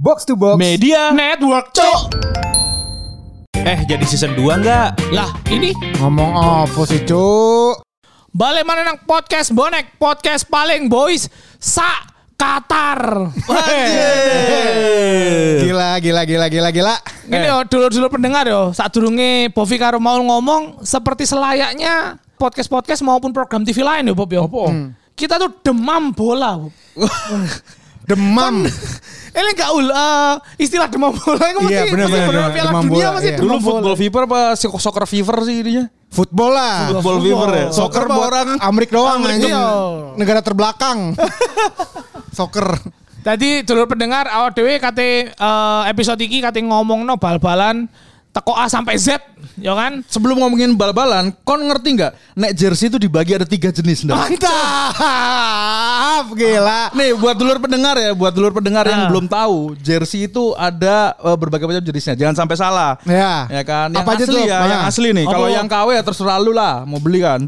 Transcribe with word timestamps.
Box 0.00 0.24
to 0.24 0.32
Box 0.32 0.56
Media 0.56 1.12
Network, 1.12 1.76
cok. 1.76 2.16
Eh 3.52 3.84
jadi 3.84 4.00
season 4.08 4.32
2 4.32 4.64
enggak? 4.64 4.96
Lah, 5.12 5.28
ini 5.52 5.76
Ngomong 6.00 6.32
apa 6.64 6.80
sih 6.88 7.04
cuk 7.04 7.84
balik 8.32 8.64
mana 8.64 8.80
nang 8.80 8.96
podcast 9.04 9.52
bonek, 9.52 10.00
podcast 10.00 10.48
paling 10.48 10.88
boys 10.88 11.28
sa 11.60 12.00
Qatar. 12.32 13.28
Gila 15.68 16.00
gila 16.00 16.22
gila 16.24 16.46
gila 16.48 16.68
gila 16.72 16.94
Ini 17.28 17.52
yo 17.52 17.60
dulur-dulur 17.68 18.08
pendengar 18.08 18.48
yo, 18.48 18.72
saat 18.72 18.96
durunge 18.96 19.52
Bovi 19.52 19.76
karo 19.76 20.00
mau 20.00 20.16
ngomong 20.16 20.80
seperti 20.80 21.28
selayaknya 21.28 22.16
podcast-podcast 22.40 23.04
maupun 23.04 23.36
program 23.36 23.68
TV 23.68 23.84
lain 23.84 24.08
yo 24.08 24.16
Bob 24.16 24.32
yo. 24.32 24.48
Kita 25.12 25.36
tuh 25.36 25.60
demam 25.60 26.16
bola. 26.16 26.56
Bob. 26.56 26.72
Demam 28.10 28.56
Ini 29.30 29.46
enggak 29.54 29.70
ul 29.78 29.86
eh, 29.86 30.34
istilah 30.58 30.90
demam 30.90 31.14
bola 31.14 31.38
itu 31.46 31.58
mesti 31.62 31.70
Iya, 31.70 31.82
mesti 31.86 31.94
benar, 31.94 32.08
benar 32.10 32.26
benar. 32.26 32.50
Piala 32.50 32.70
Demam 32.74 32.82
Dunia 32.82 32.98
bola, 32.98 33.14
masih 33.14 33.30
iya. 33.30 33.38
Dulu 33.38 33.54
football 33.62 33.94
fever 33.94 34.22
apa 34.26 34.40
soccer 34.58 35.04
fever 35.06 35.36
sih 35.46 35.56
ininya? 35.62 35.84
Football 36.10 36.50
lah 36.50 36.76
Football 36.90 37.18
fever 37.22 37.48
ya? 37.54 37.66
Soccer 37.70 38.04
buat 38.10 38.26
orang 38.26 38.48
Amrik 38.58 38.90
doang 38.90 39.22
doang. 39.22 40.18
Negara 40.18 40.42
terbelakang 40.42 41.14
Soccer 42.38 42.74
Tadi 43.20 43.62
dulur 43.62 43.86
pendengar 43.86 44.26
awal 44.26 44.50
dewe 44.50 44.82
kate 44.82 45.30
eh, 45.30 45.82
episode 45.86 46.18
iki 46.26 46.42
kate 46.42 46.58
ngomongno 46.66 47.14
bal-balan 47.14 47.86
teko 48.30 48.54
A 48.54 48.66
sampai 48.66 48.94
Z, 48.94 49.18
ya 49.56 49.74
kan? 49.74 50.06
Sebelum 50.06 50.38
ngomongin 50.38 50.70
bal-balan, 50.72 51.34
kon 51.42 51.58
ngerti 51.60 51.98
nggak? 51.98 52.12
Nek 52.34 52.52
jersey 52.52 52.86
itu 52.86 52.94
dibagi 52.96 53.34
ada 53.34 53.42
tiga 53.42 53.68
jenis. 53.68 54.06
Ndak? 54.06 54.14
Mantap 54.14 54.94
Gila 56.38 56.92
Nih 56.92 57.10
buat 57.16 57.34
dulur 57.34 57.58
pendengar 57.58 57.96
ya, 57.96 58.12
buat 58.12 58.30
dulur 58.30 58.52
pendengar 58.52 58.84
yang 58.84 59.00
Ah. 59.00 59.08
belum 59.08 59.26
tahu, 59.26 59.74
jersey 59.76 60.26
itu 60.26 60.52
ada 60.54 61.16
eh, 61.16 61.34
berbagai 61.34 61.64
macam 61.64 61.82
jenisnya. 61.82 62.14
Jangan 62.14 62.36
sampai 62.36 62.54
salah. 62.54 63.00
Ya. 63.02 63.48
Ya 63.48 63.62
kan? 63.64 63.88
Yang 63.90 64.04
Apa 64.04 64.10
aja 64.12 64.24
asli 64.24 64.34
tuh? 64.36 64.44
ya, 64.44 64.58
yang 64.62 64.82
asli 64.84 65.08
nih. 65.10 65.24
Apa? 65.24 65.32
Kalau 65.32 65.48
yang 65.48 65.66
KW 65.66 65.88
ya 65.90 66.02
terserah 66.04 66.38
lu 66.38 66.52
lah, 66.52 66.84
mau 66.84 67.00
beli 67.00 67.24
kan. 67.24 67.40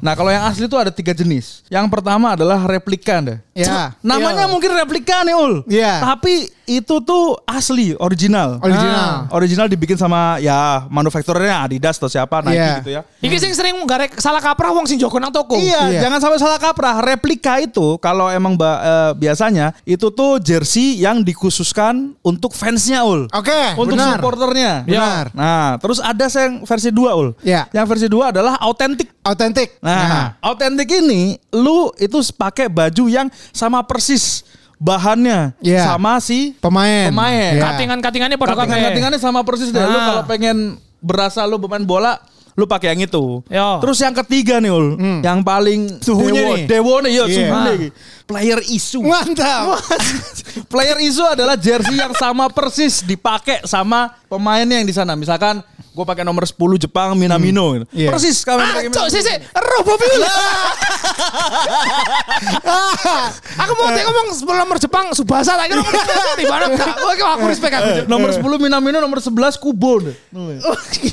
Nah, 0.00 0.12
kalau 0.14 0.32
yang 0.32 0.42
asli 0.44 0.64
itu 0.64 0.74
ada 0.74 0.90
tiga 0.90 1.12
jenis. 1.12 1.62
Yang 1.68 1.86
pertama 1.92 2.34
adalah 2.34 2.58
replika 2.64 3.20
deh. 3.20 3.38
Ya. 3.54 3.94
Namanya 4.00 4.48
Iya. 4.48 4.50
mungkin 4.50 4.70
replika 4.72 5.22
nih, 5.22 5.34
Ul. 5.36 5.54
Iya. 5.68 6.00
Tapi 6.02 6.48
itu 6.64 6.94
tuh 7.04 7.36
asli, 7.44 7.92
original. 8.00 8.56
Original. 8.64 9.28
Ah, 9.28 9.36
original 9.36 9.68
dibikin 9.68 9.94
sama 9.94 10.23
ya 10.38 10.58
manufakturernya 10.88 11.62
Adidas 11.62 11.96
atau 11.96 12.06
siapa 12.06 12.40
Nike 12.40 12.54
Iya. 12.54 12.74
gitu 12.78 12.90
ya. 12.90 13.00
Iki 13.20 13.36
sing 13.38 13.52
sering 13.52 13.76
garek 13.84 14.16
salah 14.16 14.38
kaprah 14.38 14.70
wong 14.70 14.84
sing 14.84 14.96
jogo 14.96 15.16
nang 15.16 15.30
toko. 15.30 15.56
Iya, 15.56 15.88
Iya. 15.88 16.00
jangan 16.06 16.18
sampai 16.20 16.38
salah 16.38 16.58
kaprah. 16.58 17.00
Replika 17.00 17.58
itu 17.58 17.96
kalau 17.98 18.28
emang 18.28 18.54
ba- 18.54 18.80
eh, 18.80 19.12
biasanya 19.14 19.72
itu 19.84 20.08
tuh 20.08 20.38
jersey 20.38 20.98
yang 20.98 21.20
dikhususkan 21.20 22.16
untuk 22.20 22.52
fansnya 22.52 23.02
ul. 23.02 23.26
Oke 23.30 23.76
Untuk 23.76 23.94
benar 23.94 24.16
supporternya. 24.16 24.82
Benar. 24.84 25.24
Nah, 25.32 25.76
terus 25.78 25.98
ada 25.98 26.26
yang 26.26 26.64
versi 26.64 26.90
2 26.90 27.10
ul. 27.12 27.28
Iya. 27.40 27.68
Yang 27.70 27.86
versi 27.86 28.06
2 28.06 28.30
adalah 28.30 28.54
autentik. 28.58 29.10
Autentik 29.20 29.80
Nah, 29.80 30.36
autentik 30.40 30.84
ini 30.86 31.40
lu 31.50 31.88
itu 31.96 32.20
pakai 32.36 32.68
baju 32.68 33.08
yang 33.08 33.26
sama 33.50 33.80
persis 33.80 34.44
bahannya 34.76 35.54
Iya. 35.58 35.86
sama 35.88 36.18
si 36.18 36.54
Pemain 36.58 37.08
Pemain. 37.08 37.52
Iya. 37.54 37.62
Katingan-katingannya 37.62 38.36
pada. 38.36 38.54
Katingan-katingannya 38.56 39.20
sama 39.20 39.40
persis 39.42 39.70
deh. 39.70 39.78
Lu 39.78 39.92
Ah. 39.92 40.04
kalau 40.04 40.22
pengen 40.24 40.76
berasa 40.98 41.44
lu 41.44 41.58
pemain 41.58 41.80
bola, 41.80 42.16
lu 42.52 42.64
pakai 42.64 42.92
yang 42.92 43.04
itu. 43.04 43.42
Yo. 43.46 43.68
Terus 43.78 43.98
yang 43.98 44.14
ketiga 44.16 44.56
nih, 44.56 44.70
Ul. 44.70 44.94
Yang 45.20 45.38
paling 45.42 45.80
Suhunya 46.00 46.40
dewo, 46.40 46.52
nih. 46.54 46.64
Dewo 46.64 46.94
nih, 47.00 47.12
yo, 47.12 47.24
Iya. 47.24 47.34
suhunya 47.34 47.54
Ah. 47.60 47.64
nih. 47.72 47.90
Player 48.24 48.60
isu. 48.64 49.00
Mantap 49.04 49.84
Player 50.72 50.98
isu 50.98 51.22
adalah 51.26 51.54
jersey 51.54 51.94
yang 51.94 52.14
sama 52.14 52.48
persis 52.48 53.02
dipakai 53.02 53.62
sama 53.64 54.16
pemainnya 54.26 54.78
yang 54.78 54.88
di 54.88 54.94
sana. 54.94 55.12
Misalkan 55.12 55.60
gue 55.94 56.02
pakai 56.04 56.26
nomor 56.26 56.42
10 56.42 56.58
Jepang 56.76 57.14
Minamino. 57.14 57.78
gitu. 57.78 57.86
Iya. 57.94 58.10
Persis 58.10 58.42
kami 58.42 58.60
Ah, 58.60 58.82
Minamino. 58.82 59.06
sih, 59.06 59.22
sih, 59.22 59.36
roh 59.54 59.82
Bobi. 59.86 60.06
Aku 63.54 63.72
mau 63.74 63.88
tengok 63.88 64.10
ngomong 64.10 64.34
sebelum 64.34 64.58
nomor 64.58 64.76
Jepang 64.76 65.06
Subasa 65.14 65.54
tak 65.54 65.70
kira 65.70 65.78
nomor 65.78 65.94
di 66.34 66.44
mana 66.44 66.64
enggak. 66.66 66.94
Oke, 66.98 67.22
aku 67.22 67.44
respect 67.46 67.72
aku. 67.72 67.88
Cok. 68.02 68.06
Nomor 68.10 68.28
10 68.34 68.42
Minamino, 68.58 68.98
nomor 68.98 69.22
11 69.22 69.54
Kubo. 69.54 70.02
deh. 70.02 70.16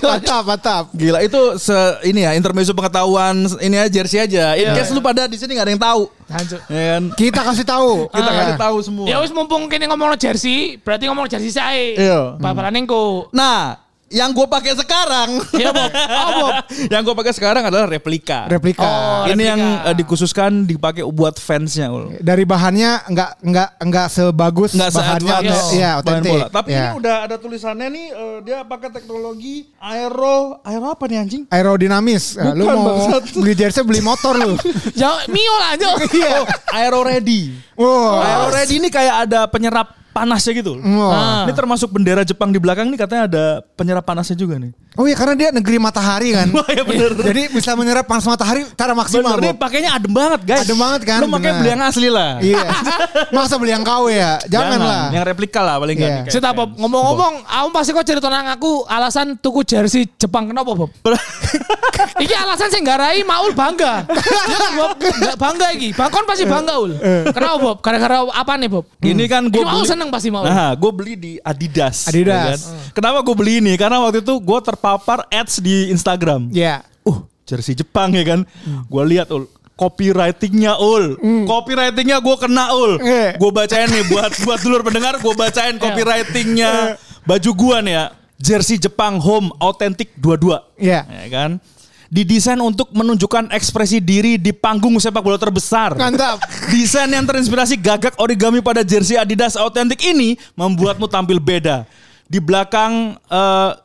Mantap 0.01 0.43
mantap 0.43 0.83
Gila 0.91 1.21
itu 1.21 1.37
se 1.55 1.75
ini 2.03 2.25
ya 2.25 2.33
intermezzo 2.33 2.73
pengetahuan 2.73 3.37
ini 3.61 3.77
aja 3.77 3.91
jersey 3.91 4.17
aja. 4.17 4.57
In 4.57 4.71
Iya. 4.71 4.75
case 4.75 4.91
lu 4.91 4.99
pada 4.99 5.29
di 5.29 5.37
sini 5.37 5.53
gak 5.53 5.69
ada 5.69 5.73
yang 5.73 5.83
tahu. 5.83 6.01
Hancur. 6.25 6.59
Ya 6.65 6.83
kan? 6.95 7.03
Kita 7.13 7.41
kasih 7.43 7.65
tahu 7.67 7.91
Kita 8.09 8.29
Ya. 8.29 8.37
kasih 8.41 8.57
tahu 8.57 8.77
semua. 8.81 9.05
Ya 9.05 9.17
wis 9.19 9.29
mumpung 9.29 9.67
kene 9.67 9.85
ngomong 9.85 10.17
jersey, 10.17 10.79
berarti 10.79 11.05
ngomong 11.05 11.27
jersey 11.27 11.51
saya. 11.51 11.85
Iya. 11.93 12.19
Engko. 12.71 13.29
Nah, 13.29 13.77
yang 14.11 14.29
gue 14.29 14.43
pakai 14.43 14.75
sekarang, 14.75 15.39
Iya, 15.51 15.71
Bob. 15.71 15.89
Oh, 15.89 16.31
Bob. 16.37 16.53
yang 16.93 17.01
gue 17.01 17.15
pakai 17.15 17.31
sekarang 17.31 17.63
adalah 17.63 17.87
replika. 17.87 18.45
Replika 18.45 18.83
Oh, 18.83 19.23
ini 19.25 19.39
replika. 19.39 19.47
yang 19.47 19.61
eh, 19.81 19.95
dikhususkan 19.95 20.51
dipakai 20.63 21.03
buat 21.05 21.35
fansnya. 21.35 21.87
Ul. 21.89 22.19
dari 22.19 22.43
bahannya 22.43 23.07
enggak 23.07 23.29
enggak 23.41 23.69
enggak 23.77 24.07
sebagus 24.07 24.71
Nggak 24.71 24.91
bahannya 24.93 25.35
iya 25.71 25.89
main 25.89 25.99
otentik 25.99 26.31
bola. 26.31 26.45
Tapi 26.47 26.67
Iya. 26.69 26.79
ini 26.81 26.97
udah 26.97 27.15
ada 27.21 27.35
tulisannya 27.35 27.87
nih, 27.89 28.05
eh, 28.09 28.37
dia 28.43 28.57
pakai 28.61 28.89
teknologi 28.91 29.55
aero, 29.77 30.59
aero 30.61 30.87
apa 30.87 31.03
nih 31.05 31.17
anjing? 31.17 31.43
aerodinamis 31.47 32.35
Eh, 32.35 32.51
lu 32.51 32.63
Bukan, 32.63 32.75
mau 32.75 32.85
bangsat. 32.85 33.23
beli 33.41 33.53
jersey 33.53 33.81
beli 33.81 34.01
motor 34.01 34.35
lu 34.35 34.53
Ya 35.01 35.23
Mio 35.25 35.55
lah 35.55 35.71
iya 36.11 36.29
Oh, 36.33 36.45
aero 36.71 36.99
ready. 37.01 37.55
wow 37.73 38.19
Aero 38.19 38.47
ready 38.51 38.75
ini 38.75 38.87
kayak 38.87 39.25
ada 39.25 39.47
penyerap 39.47 40.00
panasnya 40.11 40.51
gitu. 40.53 40.75
Wah. 40.77 41.11
Ah. 41.11 41.41
Ini 41.47 41.53
termasuk 41.53 41.89
bendera 41.89 42.21
Jepang 42.21 42.49
di 42.49 42.59
belakang 42.59 42.87
nih 42.87 42.99
katanya 42.99 43.23
ada 43.25 43.43
penyerap 43.73 44.03
panasnya 44.03 44.35
juga 44.35 44.55
nih. 44.55 44.71
oh 44.91 45.07
iya 45.07 45.15
karena 45.15 45.39
dia 45.39 45.49
negeri 45.55 45.79
matahari 45.79 46.35
kan 46.35 46.51
Wah, 46.59 46.67
ya 46.67 46.83
bener. 46.83 47.15
jadi 47.15 47.47
bisa 47.47 47.79
menyerap 47.79 48.03
panas 48.03 48.27
matahari 48.27 48.67
cara 48.75 48.91
maksimal 48.91 49.39
Bener 49.39 49.55
nih 49.55 49.55
pakainya 49.55 49.95
adem 49.95 50.11
banget 50.11 50.41
guys. 50.43 50.67
Adem 50.67 50.75
banget 50.75 51.01
kan, 51.07 51.19
Lu 51.23 51.31
makanya 51.31 51.55
beli 51.57 51.69
yang 51.71 51.79
asli 51.81 52.07
lah. 52.11 52.43
iya 52.43 52.59
masa 53.31 53.55
beli 53.55 53.71
yang 53.71 53.87
KW 53.87 54.11
ya 54.11 54.35
jangan, 54.51 54.75
lah 54.77 55.07
Yang 55.09 55.23
replika 55.25 55.63
lah 55.63 55.79
paling 55.79 55.95
Iya. 55.95 56.07
nggak. 56.21 56.23
Cerita 56.27 56.51
Bob, 56.51 56.75
ngomong-ngomong, 56.75 57.33
aku 57.41 57.67
pasti 57.71 57.89
kok 57.91 58.03
cerita 58.03 58.27
nang 58.27 58.51
aku 58.51 58.83
alasan 58.83 59.39
tuku 59.39 59.63
jersey 59.63 60.11
Jepang 60.11 60.51
kenapa 60.51 60.75
Bob? 60.75 60.91
Iki 62.19 62.35
alasan 62.35 62.67
sing 62.67 62.83
garai 62.83 63.23
Maul 63.23 63.53
bangga. 63.53 64.03
Kan 64.03 64.71
Bob? 64.75 64.91
Nggak 64.99 65.37
bangga 65.37 65.67
iki. 65.71 65.89
Bangkon 65.93 66.23
pasti 66.25 66.43
bangga 66.43 66.75
ul. 66.77 66.91
Kenapa 67.29 67.55
Bob? 67.57 67.77
Gara-gara 67.79 68.27
apa 68.27 68.53
nih 68.55 68.67
Bob? 68.67 68.85
Ini 68.99 69.23
kan 69.25 69.47
gue 69.47 69.55
Ini 69.55 69.65
beli. 69.65 69.87
Seneng 70.01 70.09
pasti 70.09 70.33
Maul. 70.33 70.43
Nah, 70.43 70.73
gue 70.73 70.91
beli 70.91 71.13
di 71.13 71.31
Adidas. 71.39 72.09
Adidas. 72.09 72.33
ya 72.33 72.41
kan? 72.49 72.59
Kenapa 72.91 73.21
gue 73.21 73.35
beli 73.37 73.53
ini? 73.61 73.77
Karena 73.77 74.01
waktu 74.01 74.19
itu 74.19 74.33
gue 74.35 74.59
terpapar 74.59 75.29
ads 75.29 75.61
di 75.61 75.89
Instagram. 75.89 76.49
Iya 76.49 76.81
Uh, 77.01 77.21
jersey 77.45 77.73
Jepang 77.73 78.13
ya 78.13 78.21
kan. 78.23 78.45
Gue 78.85 79.03
lihat 79.07 79.29
ul 79.29 79.45
copywritingnya 79.73 80.77
ul, 80.77 81.17
copywritingnya 81.49 82.21
gue 82.21 82.35
kena 82.37 82.69
ul, 82.69 83.01
Iya. 83.01 83.33
gue 83.33 83.49
bacain 83.49 83.89
nih 83.89 84.05
buat 84.07 84.29
buat 84.45 84.59
dulur 84.61 84.85
pendengar 84.85 85.17
gue 85.17 85.33
bacain 85.33 85.73
copywritingnya 85.81 87.01
baju 87.25 87.49
gue 87.49 87.77
nih 87.89 87.93
ya, 87.97 88.05
jersey 88.37 88.77
Jepang 88.77 89.17
home 89.17 89.49
authentic 89.57 90.13
dua-dua, 90.13 90.69
Iya. 90.77 91.01
ya 91.09 91.27
kan, 91.33 91.49
didesain 92.11 92.59
untuk 92.59 92.91
menunjukkan 92.91 93.55
ekspresi 93.55 94.03
diri 94.03 94.35
di 94.35 94.51
panggung 94.51 94.99
sepak 94.99 95.23
bola 95.23 95.39
terbesar. 95.39 95.95
Mantap. 95.95 96.43
Desain 96.67 97.07
yang 97.07 97.23
terinspirasi 97.23 97.79
gagak 97.79 98.19
origami 98.19 98.59
pada 98.59 98.83
jersey 98.83 99.15
Adidas 99.15 99.55
autentik 99.55 100.03
ini 100.03 100.35
membuatmu 100.59 101.07
tampil 101.07 101.39
beda. 101.39 101.87
Di 102.27 102.43
belakang 102.43 103.15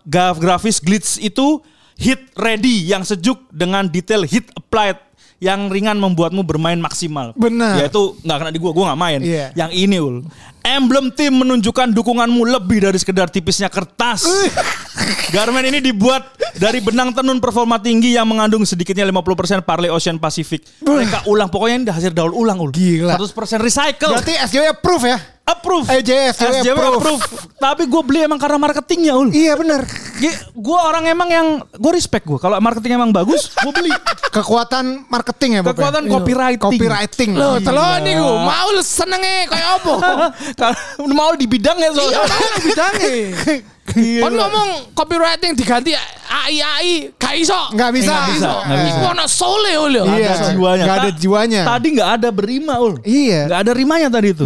graf- 0.03 0.43
grafis 0.43 0.83
glitz 0.83 1.23
itu 1.23 1.63
hit 1.95 2.19
ready 2.35 2.91
yang 2.91 3.07
sejuk 3.07 3.47
dengan 3.55 3.87
detail 3.87 4.27
hit 4.27 4.51
applied 4.59 4.99
yang 5.37 5.69
ringan 5.69 6.01
membuatmu 6.01 6.41
bermain 6.43 6.81
maksimal. 6.81 7.37
Benar. 7.37 7.77
Ya 7.77 7.85
itu 7.93 8.17
nggak 8.25 8.37
kena 8.41 8.51
di 8.53 8.61
gua, 8.61 8.73
gua 8.73 8.85
nggak 8.93 9.01
main. 9.01 9.21
Iya. 9.21 9.47
Yang 9.53 9.71
ini 9.77 9.97
ul. 10.01 10.17
Emblem 10.67 11.15
tim 11.15 11.31
menunjukkan 11.31 11.95
dukunganmu 11.95 12.43
lebih 12.59 12.83
dari 12.83 12.99
sekedar 12.99 13.31
tipisnya 13.31 13.71
kertas. 13.71 14.27
Garment 15.35 15.63
ini 15.69 15.79
dibuat 15.79 16.27
dari 16.59 16.83
benang 16.83 17.15
tenun 17.15 17.39
performa 17.39 17.79
tinggi 17.79 18.19
yang 18.19 18.27
mengandung 18.27 18.67
sedikitnya 18.67 19.07
50% 19.07 19.63
Parley 19.63 19.93
Ocean 19.93 20.19
Pacific. 20.19 20.67
Mereka 20.83 21.31
ulang 21.31 21.53
pokoknya 21.53 21.75
ini 21.79 21.85
udah 21.87 21.97
hasil 22.01 22.13
daur 22.17 22.33
ulang 22.35 22.59
ul. 22.59 22.75
Gila. 22.75 23.15
100% 23.15 23.63
recycle. 23.63 24.11
berarti 24.17 24.35
SJW 24.35 24.75
approve 24.75 25.07
ya 25.07 25.36
approve. 25.47 25.87
Eh, 25.89 26.03
SJW 26.03 26.35
SJW 26.35 26.75
approve. 26.75 26.99
approve. 26.99 27.23
Tapi 27.57 27.83
gue 27.87 28.03
beli 28.03 28.21
emang 28.23 28.37
karena 28.37 28.59
marketingnya 28.59 29.15
ul. 29.15 29.31
iya 29.31 29.55
bener 29.55 29.87
Gue 30.53 30.79
orang 30.81 31.05
emang 31.07 31.29
yang 31.29 31.47
gue 31.71 31.93
respect 31.93 32.25
gue. 32.25 32.41
Kalau 32.41 32.57
marketing 32.59 32.97
emang 32.97 33.13
bagus, 33.13 33.53
gue 33.53 33.69
beli. 33.71 33.93
kekuatan 34.33 35.07
marketing 35.07 35.51
ya 35.57 35.63
Bob 35.63 35.73
ya? 35.73 35.87
Kekuatan 35.87 36.03
copywriting. 36.09 36.61
copywriting 36.73 37.31
Loh, 37.37 37.57
Gila. 37.57 37.67
telur 37.69 37.95
nih 38.01 38.15
gue. 38.17 38.35
Maul 38.43 38.77
senenge 38.81 39.37
kayak 39.47 39.69
apa? 39.77 39.95
Kalau 40.61 40.77
mau 41.13 41.33
di 41.37 41.45
bidang 41.45 41.77
ya 41.77 41.89
Iya, 41.89 41.97
soalnya. 41.97 42.21
maul 42.27 42.55
bidangnya. 42.61 43.09
Kon 43.97 44.33
ngomong 44.33 44.69
copywriting 44.93 45.53
diganti 45.53 45.97
AI 46.27 46.55
AI 46.59 46.89
gak 47.15 47.35
iso. 47.35 47.57
Nggak 47.71 47.91
bisa. 47.93 48.13
Nggak 48.13 48.29
bisa, 48.31 48.51
nggak 48.63 48.79
bisa. 48.83 48.93
Iku 48.93 49.07
ono 49.09 49.25
sole 49.27 49.73
ul 49.79 49.93
yo. 49.93 50.05
Iya. 50.07 50.29
Ada 50.29 50.49
jiwanya. 50.51 50.85
Nggak 50.85 50.97
ada 50.99 51.11
jiwanya. 51.13 51.61
Tadi 51.65 51.87
nggak 51.93 52.11
ada 52.13 52.29
berima 52.31 52.75
ul. 52.77 52.95
Iya. 53.03 53.41
Nggak 53.47 53.61
ada 53.63 53.73
rimanya 53.73 54.09
tadi 54.09 54.29
itu. 54.31 54.45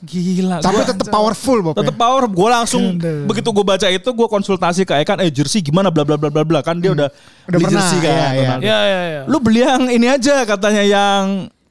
Gila. 0.00 0.56
Tapi 0.58 0.74
gua- 0.74 0.88
tetap 0.88 1.06
powerful 1.08 1.58
Bob. 1.60 1.74
ya. 1.74 1.78
tetap 1.78 1.96
power. 1.96 2.22
Gue 2.24 2.48
langsung 2.48 2.82
begitu 3.24 3.48
gue 3.50 3.64
baca 3.66 3.86
itu 3.86 4.08
gue 4.08 4.28
konsultasi 4.28 4.82
ke 4.82 4.94
Ekan. 4.96 5.20
Eh 5.20 5.28
jersey 5.28 5.60
gimana 5.60 5.88
bla 5.88 6.02
bla 6.02 6.14
bla 6.14 6.28
bla 6.28 6.42
bla 6.42 6.60
kan 6.60 6.76
dia 6.76 6.90
udah 6.90 7.08
Hmm. 7.08 7.48
Udah 7.48 7.58
beli 7.58 7.66
pernah, 7.66 7.80
jersey 7.82 7.98
kan. 7.98 8.12
iya, 8.12 8.28
iya. 8.30 8.52
Iya 8.58 8.78
iya 8.82 9.00
iya. 9.06 9.22
Lu 9.24 9.36
beli 9.38 9.60
yang 9.60 9.82
ini 9.86 10.06
aja 10.06 10.44
katanya 10.44 10.82
yang 10.82 11.24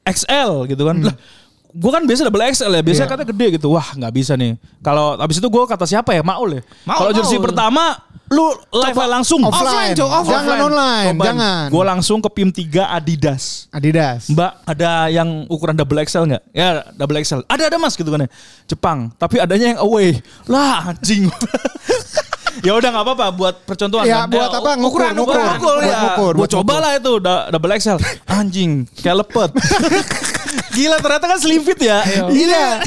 XL 0.03 0.65
gitu 0.65 0.83
kan. 0.83 0.97
Lah 1.03 1.15
gue 1.77 1.91
kan 1.93 2.01
biasa 2.01 2.25
double 2.25 2.41
XL 2.49 2.73
ya, 2.73 2.81
biasanya. 2.81 3.05
Iya. 3.05 3.13
katanya 3.13 3.29
gede 3.29 3.47
gitu. 3.61 3.67
Wah 3.69 3.87
nggak 3.93 4.11
bisa 4.11 4.33
nih. 4.33 4.57
Kalau 4.81 5.13
habis 5.15 5.37
itu 5.37 5.45
gue 5.45 5.63
kata 5.63 5.85
siapa 5.85 6.09
ya 6.11 6.25
Maul 6.25 6.57
ya. 6.57 6.61
Maul, 6.83 6.97
Kalau 6.97 7.11
jersey 7.13 7.37
pertama 7.37 8.01
lu 8.27 8.43
live 8.75 8.97
langsung. 9.07 9.39
Offline, 9.39 9.95
Cok, 9.95 10.09
offline. 10.11 10.43
Jangan 10.43 10.59
online, 10.67 11.15
jangan. 11.15 11.65
Gue 11.71 11.83
langsung 11.85 12.19
ke 12.19 12.27
PIM 12.27 12.49
3 12.51 12.91
Adidas. 12.91 13.71
Adidas. 13.71 14.27
Mbak 14.27 14.51
ada 14.67 14.91
yang 15.07 15.47
ukuran 15.47 15.77
double 15.77 16.01
XL 16.03 16.27
nggak? 16.27 16.43
Ya 16.51 16.83
double 16.91 17.21
XL. 17.21 17.45
Ada 17.47 17.71
ada 17.71 17.77
mas 17.77 17.95
gitu 17.95 18.09
kan 18.09 18.25
ya. 18.25 18.29
Jepang. 18.67 18.97
Tapi 19.15 19.39
adanya 19.39 19.77
yang 19.77 19.79
away. 19.79 20.17
Lah 20.43 20.91
anjing. 20.91 21.31
ya 22.67 22.73
udah 22.73 22.89
nggak 22.89 23.05
apa-apa 23.05 23.25
buat 23.31 23.55
percontohan. 23.63 24.03
Ya, 24.03 24.25
kan. 24.25 24.33
buat 24.33 24.49
Eh, 24.49 24.59
apa? 24.59 24.69
Ngukur, 24.75 24.99
ukuran, 24.99 25.13
ngukur. 25.15 25.35
ukuran, 25.37 25.47
ngukur, 25.55 25.75
Buat 25.77 25.87
ya. 25.87 25.99
ngukur, 26.01 26.33
buat 26.35 26.49
coba 26.51 26.61
ngukur. 26.65 26.81
lah 26.83 26.91
itu 26.97 27.11
double 27.53 27.71
XL. 27.79 27.97
Anjing, 28.27 28.71
kayak 28.97 29.15
lepet. 29.23 29.49
Gila 30.69 30.97
ternyata 30.97 31.25
kan 31.27 31.37
slim 31.37 31.61
fit 31.61 31.79
ya. 31.79 32.01
Iya. 32.27 32.81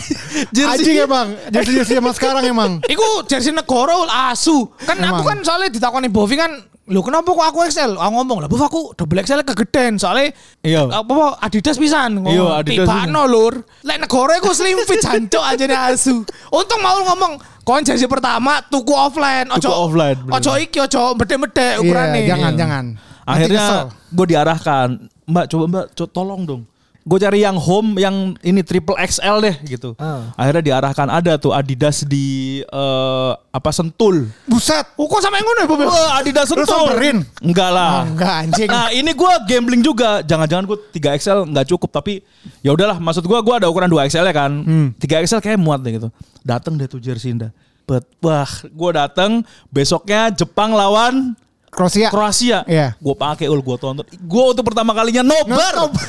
Jersey. 0.48 0.70
Anjing 0.78 0.96
emang. 1.00 1.26
Jersey-jersey 1.48 1.94
zaman 1.96 2.12
sekarang 2.12 2.44
emang. 2.44 2.70
Iku 2.84 3.02
jersey 3.24 3.50
negara 3.50 3.94
ul 3.96 4.08
asu. 4.08 4.70
Kan 4.80 4.98
aku 4.98 5.20
Emang. 5.20 5.26
kan 5.26 5.38
soalnya 5.42 5.68
ditakoni 5.68 6.06
Bovi 6.06 6.34
kan 6.34 6.52
Lho 6.90 7.06
kenapa 7.06 7.30
kok 7.30 7.46
aku 7.46 7.62
XL? 7.64 7.94
Aku 7.94 8.12
ngomong 8.12 8.42
lah, 8.42 8.48
Bovi 8.50 8.66
aku 8.66 8.90
double 8.98 9.22
XL 9.22 9.46
kegedean 9.46 9.94
soalnya 9.94 10.34
Iya. 10.58 10.90
apa 10.90 11.06
apa 11.06 11.26
Adidas 11.40 11.78
pisan 11.78 12.18
ngomong. 12.18 12.34
Iya, 12.34 12.46
Adidas 12.58 12.82
Tibano 12.82 13.22
lur. 13.24 13.54
Lek 13.80 13.98
negara 14.00 14.32
iku 14.36 14.50
slim 14.50 14.74
fit 14.82 14.98
jancuk 14.98 15.38
aja 15.38 15.64
nih 15.64 15.78
asu. 15.86 16.26
Untung 16.50 16.80
mau 16.80 16.98
ngomong 17.04 17.38
kon 17.62 17.86
jersey 17.86 18.10
pertama 18.10 18.58
tuku 18.66 18.90
offline, 18.90 19.46
Tuku 19.54 19.70
offline, 19.70 20.18
bener. 20.18 20.34
Ojo 20.34 20.50
iki 20.56 20.78
ojo 20.80 21.14
mede-mede 21.14 21.62
Iya, 21.68 21.78
ukurannya. 21.78 22.20
jangan, 22.26 22.52
jangan. 22.58 22.84
Nanti 22.98 23.30
Akhirnya 23.46 23.66
gue 24.10 24.26
diarahkan, 24.26 24.88
Mbak 25.24 25.44
coba 25.46 25.64
Mbak 25.68 25.84
co- 25.94 26.10
tolong 26.10 26.42
dong. 26.42 26.62
Gue 27.00 27.16
cari 27.16 27.40
yang 27.40 27.56
home 27.56 27.96
yang 27.96 28.36
ini 28.44 28.60
triple 28.60 28.92
XL 29.00 29.40
deh 29.40 29.56
gitu. 29.64 29.96
Ah. 29.96 30.36
Akhirnya 30.36 30.60
diarahkan 30.60 31.08
ada 31.08 31.40
tuh 31.40 31.56
Adidas 31.56 32.04
di 32.04 32.60
eh, 32.60 33.32
apa 33.32 33.70
Sentul. 33.72 34.28
Buset. 34.44 34.84
Oh, 35.00 35.08
kok 35.08 35.24
sampe 35.24 35.40
ngono 35.40 35.64
ya, 35.64 35.66
Bob? 35.66 35.80
Wah 35.88 36.20
Adidas 36.20 36.52
Lu 36.52 36.60
Sentul. 36.60 36.92
samperin? 36.92 37.18
Enggak 37.40 37.70
lah. 37.72 38.04
Oh, 38.04 38.12
enggak, 38.12 38.34
anjing. 38.44 38.68
Nah 38.68 38.92
ini 38.92 39.10
gue 39.16 39.32
gambling 39.48 39.80
juga. 39.80 40.20
Jangan-jangan 40.20 40.64
gue 40.68 40.78
3 40.92 41.16
XL 41.16 41.38
nggak 41.48 41.66
cukup 41.72 41.90
tapi 41.90 42.20
ya 42.60 42.76
udahlah. 42.76 43.00
Maksud 43.00 43.24
gue 43.24 43.38
gue 43.40 43.54
ada 43.56 43.66
ukuran 43.72 43.88
2 43.88 44.08
XL 44.12 44.28
ya 44.28 44.34
kan. 44.36 44.52
Hmm. 44.60 44.88
3 45.00 45.24
XL 45.24 45.40
kayak 45.40 45.56
muat 45.56 45.80
deh 45.80 45.96
gitu. 45.96 46.08
Dateng 46.44 46.76
deh 46.76 46.84
tuh 46.84 47.00
jersey 47.00 47.32
Indah. 47.32 47.48
Bet, 47.88 48.06
wah, 48.22 48.46
gue 48.46 48.90
dateng 48.94 49.42
besoknya 49.72 50.30
Jepang 50.30 50.70
lawan 50.70 51.34
Kroasia. 51.70 52.08
Kroasia. 52.10 52.58
Iya. 52.66 52.98
Gue 52.98 53.14
pakai 53.14 53.46
ul, 53.46 53.62
gue 53.62 53.76
tonton. 53.78 54.02
Gue 54.04 54.44
untuk 54.44 54.66
pertama 54.66 54.90
kalinya 54.90 55.22
nobar. 55.22 55.86
Nobar. 55.86 56.06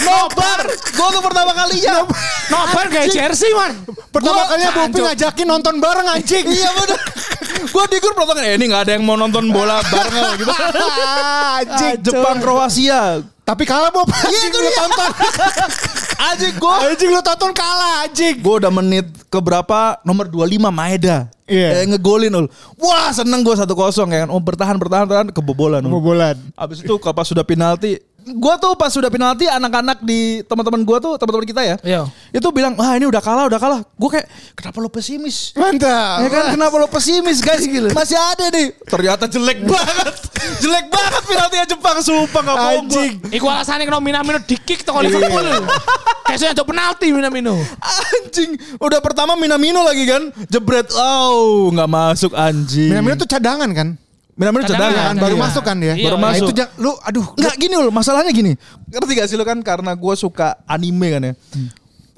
nobar. 0.00 0.60
Gue 0.70 1.06
untuk 1.10 1.24
pertama 1.26 1.50
kalinya. 1.52 2.06
Nobar 2.48 2.86
kayak 2.86 3.10
jersey, 3.10 3.50
man. 3.52 3.82
Pertama 4.08 4.46
Gua- 4.46 4.48
kalinya 4.48 4.70
Bopi 4.72 5.00
ngajakin 5.02 5.46
nonton 5.46 5.74
bareng 5.82 6.06
anjing. 6.06 6.46
iya 6.46 6.70
bener. 6.72 7.00
gue 7.62 7.84
di 7.88 7.98
grup 7.98 8.14
nonton 8.14 8.36
eh 8.42 8.54
ini 8.54 8.64
nggak 8.68 8.82
ada 8.84 8.92
yang 8.94 9.04
mau 9.06 9.16
nonton 9.16 9.48
bola 9.48 9.82
bareng 9.82 10.38
gitu. 10.38 10.52
anjing. 11.58 11.94
Jepang 12.00 12.38
Kroasia. 12.38 13.22
Tapi 13.42 13.66
kalah 13.66 13.90
Bob. 13.90 14.06
Anjing 14.06 14.52
lu 14.52 14.70
tonton. 14.70 15.10
Anjing 16.22 16.54
gue. 16.54 16.76
Anjing 16.86 17.10
lu 17.10 17.20
tonton 17.24 17.50
kalah 17.50 18.06
anjing. 18.06 18.38
Gue 18.38 18.54
udah 18.62 18.70
menit 18.70 19.06
ke 19.26 19.38
berapa? 19.42 19.98
Nomor 20.06 20.30
25 20.30 20.70
Maeda. 20.70 21.26
Iya. 21.50 21.82
Eh, 21.82 21.86
ngegolin 21.90 22.32
ul. 22.32 22.46
Wah 22.78 23.10
seneng 23.10 23.42
gue 23.42 23.52
1-0 23.52 23.66
ya 24.08 24.18
kan. 24.24 24.28
Oh 24.30 24.38
bertahan 24.38 24.78
bertahan 24.78 25.04
bertahan 25.10 25.28
kebobolan. 25.34 25.82
Ul. 25.82 25.90
Kebobolan. 25.90 26.36
Abis 26.54 26.86
itu 26.86 26.94
kalau 27.02 27.14
pas 27.18 27.26
sudah 27.26 27.42
penalti, 27.42 27.98
gua 28.36 28.54
tuh 28.56 28.74
pas 28.74 28.88
sudah 28.88 29.08
penalti 29.08 29.44
anak-anak 29.44 30.00
di 30.00 30.40
teman-teman 30.44 30.82
gua 30.82 30.98
tuh 30.98 31.14
teman-teman 31.16 31.46
kita 31.46 31.62
ya, 31.62 31.76
Iya. 31.82 32.02
itu 32.30 32.48
bilang 32.50 32.74
wah 32.74 32.94
ini 32.94 33.06
udah 33.06 33.18
kalah 33.18 33.44
udah 33.46 33.58
kalah. 33.58 33.80
Gue 33.94 34.18
kayak 34.18 34.26
kenapa 34.54 34.76
lo 34.78 34.88
pesimis? 34.88 35.54
Mantap. 35.54 36.22
Ya 36.22 36.28
kan 36.28 36.44
kenapa 36.54 36.74
lo 36.76 36.86
pesimis 36.86 37.38
guys? 37.38 37.62
Masih 37.92 38.18
ada 38.18 38.50
nih. 38.50 38.74
Ternyata 38.84 39.24
jelek 39.26 39.62
banget, 39.70 40.14
jelek 40.58 40.86
banget 40.88 41.22
penaltinya 41.24 41.66
Jepang 41.66 41.98
sumpah 41.98 42.40
nggak 42.42 42.56
bohong. 42.56 42.84
Anjing. 42.86 43.12
Iku 43.30 43.46
alasannya 43.46 43.84
kenapa 43.86 44.02
Minamino 44.02 44.38
di-kick 44.42 44.82
toko 44.82 45.00
Liverpool. 45.00 45.46
Kayaknya 46.26 46.50
untuk 46.58 46.66
penalti 46.72 47.06
Minamino. 47.12 47.54
Anjing, 47.78 48.50
udah 48.78 48.98
pertama 48.98 49.36
Minamino 49.36 49.82
lagi 49.82 50.04
kan, 50.04 50.32
jebret, 50.48 50.88
oh 50.94 51.70
nggak 51.70 51.86
masuk 51.86 52.32
anjing. 52.32 52.90
Minamino 52.90 53.14
tuh 53.14 53.28
cadangan 53.28 53.70
kan? 53.70 53.88
Minamino 54.32 54.64
Cadangan, 54.64 54.80
cadangan, 54.88 55.04
Kan 55.06 55.16
baru 55.20 55.36
Iya. 55.36 55.42
masuk 55.44 55.62
kan 55.62 55.76
dia. 55.76 55.92
Iya, 55.92 56.06
Baru 56.08 56.16
iya. 56.16 56.16
Nah, 56.16 56.30
masuk. 56.32 56.46
itu 56.48 56.52
ja- 56.56 56.72
lu 56.76 56.90
aduh 56.98 57.26
Enggak 57.36 57.54
gini 57.58 57.74
loh, 57.74 57.92
masalahnya 57.92 58.32
gini. 58.32 58.52
Ngerti 58.88 59.12
gak 59.12 59.28
sih 59.28 59.36
lo 59.36 59.44
kan 59.44 59.58
karena 59.60 59.92
gue 59.92 60.14
suka 60.16 60.56
anime 60.64 61.06
kan 61.10 61.22
ya. 61.22 61.32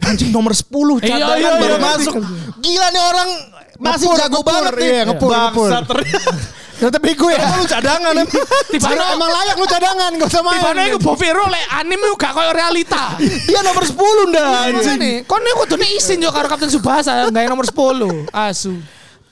Anjing 0.00 0.30
nomor 0.30 0.52
10 0.52 0.70
Iya, 1.00 1.10
cadangan 1.10 1.38
iya, 1.40 1.50
baru 1.58 1.74
iya. 1.74 1.82
masuk. 1.82 2.14
Gila 2.60 2.86
nih 2.88 3.02
orang 3.02 3.28
masih 3.76 4.06
Ngepur, 4.06 4.18
jago 4.20 4.30
ngepur, 4.36 4.46
banget 4.46 4.72
nih. 4.74 4.86
iya, 4.86 5.02
ngepur, 5.04 5.30
ngepur. 5.32 5.68
Ternyata. 5.74 6.32
Ternyata 6.74 6.98
bego 6.98 7.26
ya. 7.30 7.38
Lu 7.52 7.64
cadangan 7.64 8.12
emang. 8.12 8.28
Tibano 8.66 8.82
Sebenarnya 8.84 9.14
emang 9.14 9.30
layak 9.32 9.56
lu 9.56 9.66
cadangan, 9.66 10.10
gak 10.14 10.28
usah 10.28 10.42
main. 10.42 10.54
Tibano 10.54 10.80
iku 10.84 10.98
Boviro 11.00 11.44
lek 11.46 11.64
anime 11.72 12.06
gak 12.14 12.32
koyo 12.32 12.50
realita. 12.52 13.02
Dia 13.18 13.60
nomor 13.60 13.82
10 13.82 13.94
dah 14.30 14.46
anjing. 14.64 14.98
Anjing. 14.98 15.18
Kon 15.24 15.40
iku 15.40 15.56
kudune 15.64 15.86
isin 15.90 16.18
yo 16.18 16.30
karo 16.30 16.46
Kapten 16.46 16.68
Subasa 16.68 17.26
enggak 17.26 17.46
nomor 17.48 17.66
10. 17.66 18.28
Asu. 18.30 18.78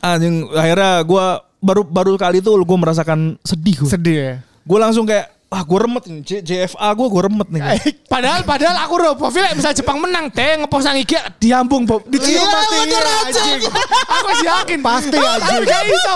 Anjing 0.01 0.51
akhirnya 0.51 0.99
gue 1.01 1.27
baru 1.63 1.83
baru 1.83 2.13
kali 2.15 2.39
itu 2.39 2.51
gue 2.51 2.79
merasakan 2.79 3.39
sedih 3.41 3.75
gue. 3.79 3.89
Sedih 3.89 4.17
ya. 4.19 4.35
Gue 4.63 4.79
langsung 4.79 5.03
kayak 5.03 5.31
wah 5.47 5.61
gue 5.61 5.79
remet 5.79 6.05
nih 6.05 6.21
J- 6.23 6.43
JFA 6.43 6.89
gue 6.91 7.07
gue 7.07 7.23
remet 7.23 7.49
nih. 7.49 7.63
Padahal 8.07 8.43
padahal 8.43 8.77
aku 8.81 8.95
ro 8.97 9.11
Boviro 9.15 9.45
lek 9.45 9.55
misal 9.55 9.71
Jepang 9.71 9.97
menang 9.97 10.27
teh 10.29 10.57
ngepost 10.57 10.85
nang 10.85 10.97
IG 10.97 11.13
diambung 11.39 11.85
Bob. 11.85 12.03
Dicium 12.05 12.37
Iya, 12.37 12.47
pasti 12.49 12.75
iya, 12.75 12.99
aja. 12.99 13.13
anjing. 13.23 13.61
Aku 14.13 14.25
masih 14.27 14.49
yakin. 14.49 14.79
Pasti, 14.81 15.17
Oh, 15.17 15.29
anjing. 15.31 15.63
Gak 15.63 15.83
iso. 15.87 16.15